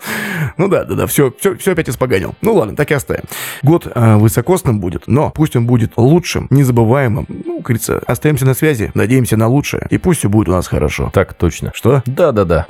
Ну 0.58 0.68
да, 0.68 0.84
да, 0.86 0.96
да, 0.96 1.08
все, 1.08 1.34
все, 1.40 1.56
все 1.56 1.72
опять 1.72 1.90
испоганил. 1.90 2.36
Ну 2.42 2.54
ладно, 2.54 2.76
так 2.76 2.92
и 2.92 2.94
оставим. 3.10 3.24
Год 3.64 3.88
э, 3.94 4.16
высокосным 4.18 4.80
будет, 4.80 5.04
но 5.08 5.32
пусть 5.32 5.56
он 5.56 5.66
будет 5.66 5.94
лучшим, 5.98 6.48
незабываемым. 6.50 7.26
Ну, 7.28 7.58
как 7.58 7.68
говорится, 7.68 8.02
остаемся 8.06 8.46
на 8.46 8.54
связи, 8.54 8.92
надеемся 8.94 9.38
на 9.38 9.48
лучшее, 9.48 9.88
и 9.90 9.98
пусть 9.98 10.20
все 10.20 10.30
будет 10.30 10.50
у 10.50 10.52
нас 10.52 10.68
хорошо. 10.68 11.10
Так 11.14 11.34
точно. 11.34 11.72
Что? 11.74 12.04
Да-да-да. 12.06 12.66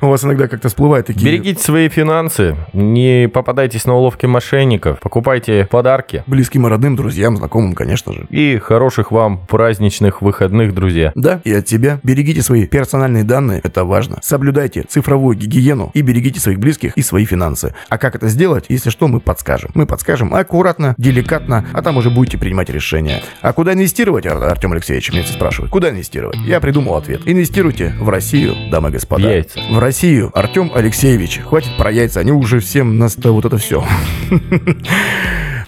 У 0.00 0.06
вас 0.06 0.24
иногда 0.24 0.48
как-то 0.48 0.68
всплывают 0.68 1.06
такие... 1.06 1.26
Берегите 1.26 1.62
свои 1.62 1.88
финансы, 1.88 2.56
не 2.72 3.28
попадайтесь 3.28 3.84
на 3.86 3.94
уловки 3.94 4.26
мошенников, 4.26 5.00
покупайте 5.00 5.66
подарки 5.70 6.22
Близким 6.26 6.66
и 6.66 6.70
родным, 6.70 6.96
друзьям, 6.96 7.36
знакомым, 7.36 7.74
конечно 7.74 8.12
же. 8.12 8.26
и 8.30 8.58
хороших 8.58 9.12
вам 9.12 9.46
праздничных 9.46 10.22
выходных, 10.22 10.74
друзья. 10.74 11.12
Да, 11.14 11.40
и 11.44 11.52
от 11.52 11.66
тебя. 11.66 12.00
Берегите 12.02 12.42
свои 12.42 12.66
персональные 12.66 13.24
данные, 13.24 13.60
это 13.62 13.84
важно. 13.84 14.18
Соблюдайте 14.22 14.82
цифровую 14.88 15.36
гигиену 15.36 15.90
и 15.94 16.02
берегите 16.02 16.40
своих 16.40 16.58
близких 16.58 16.96
и 16.96 17.02
свои 17.02 17.24
финансы. 17.24 17.74
А 17.88 17.98
как 18.00 18.14
это 18.16 18.28
сделать, 18.28 18.66
если 18.68 18.90
что, 18.90 19.06
мы 19.08 19.20
подскажем. 19.20 19.70
Мы 19.74 19.86
подскажем 19.86 20.34
аккуратно, 20.34 20.94
деликатно, 20.98 21.66
а 21.72 21.82
там 21.82 21.96
уже 21.96 22.10
будете 22.10 22.38
принимать 22.38 22.70
решения. 22.70 23.22
А 23.42 23.52
куда 23.52 23.72
инвестировать, 23.74 24.26
Ар- 24.26 24.42
Артем 24.42 24.72
Алексеевич, 24.72 25.12
меня 25.12 25.22
все 25.22 25.34
спрашивают. 25.34 25.70
Куда 25.70 25.90
инвестировать? 25.90 26.36
Я 26.38 26.60
придумал 26.60 26.96
ответ. 26.96 27.22
Инвестируйте 27.26 27.94
в 28.00 28.08
Россию, 28.08 28.54
дамы 28.70 28.88
и 28.88 28.92
господа. 28.92 29.30
Яйца. 29.30 29.60
В 29.70 29.78
Россию. 29.78 30.30
Артем 30.34 30.72
Алексеевич. 30.74 31.40
Хватит 31.40 31.76
про 31.78 31.90
яйца, 31.90 32.20
они 32.20 32.32
уже 32.32 32.60
всем 32.60 32.98
нас 32.98 33.16
вот 33.22 33.44
это 33.44 33.58
все. 33.58 33.84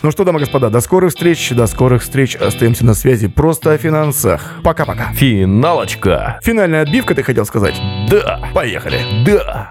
Ну 0.02 0.10
что, 0.10 0.24
дамы 0.24 0.38
и 0.40 0.40
господа, 0.40 0.68
до 0.68 0.80
скорых 0.80 1.10
встреч, 1.10 1.50
до 1.50 1.68
скорых 1.68 2.02
встреч. 2.02 2.34
Остаемся 2.34 2.84
на 2.84 2.94
связи 2.94 3.28
просто 3.28 3.72
о 3.72 3.78
финансах. 3.78 4.58
Пока-пока. 4.64 5.12
Финалочка. 5.12 6.40
Финальная 6.42 6.82
отбивка, 6.82 7.14
ты 7.14 7.22
хотел 7.22 7.46
сказать? 7.46 7.76
Да. 8.10 8.40
Поехали. 8.52 9.00
Да. 9.24 9.68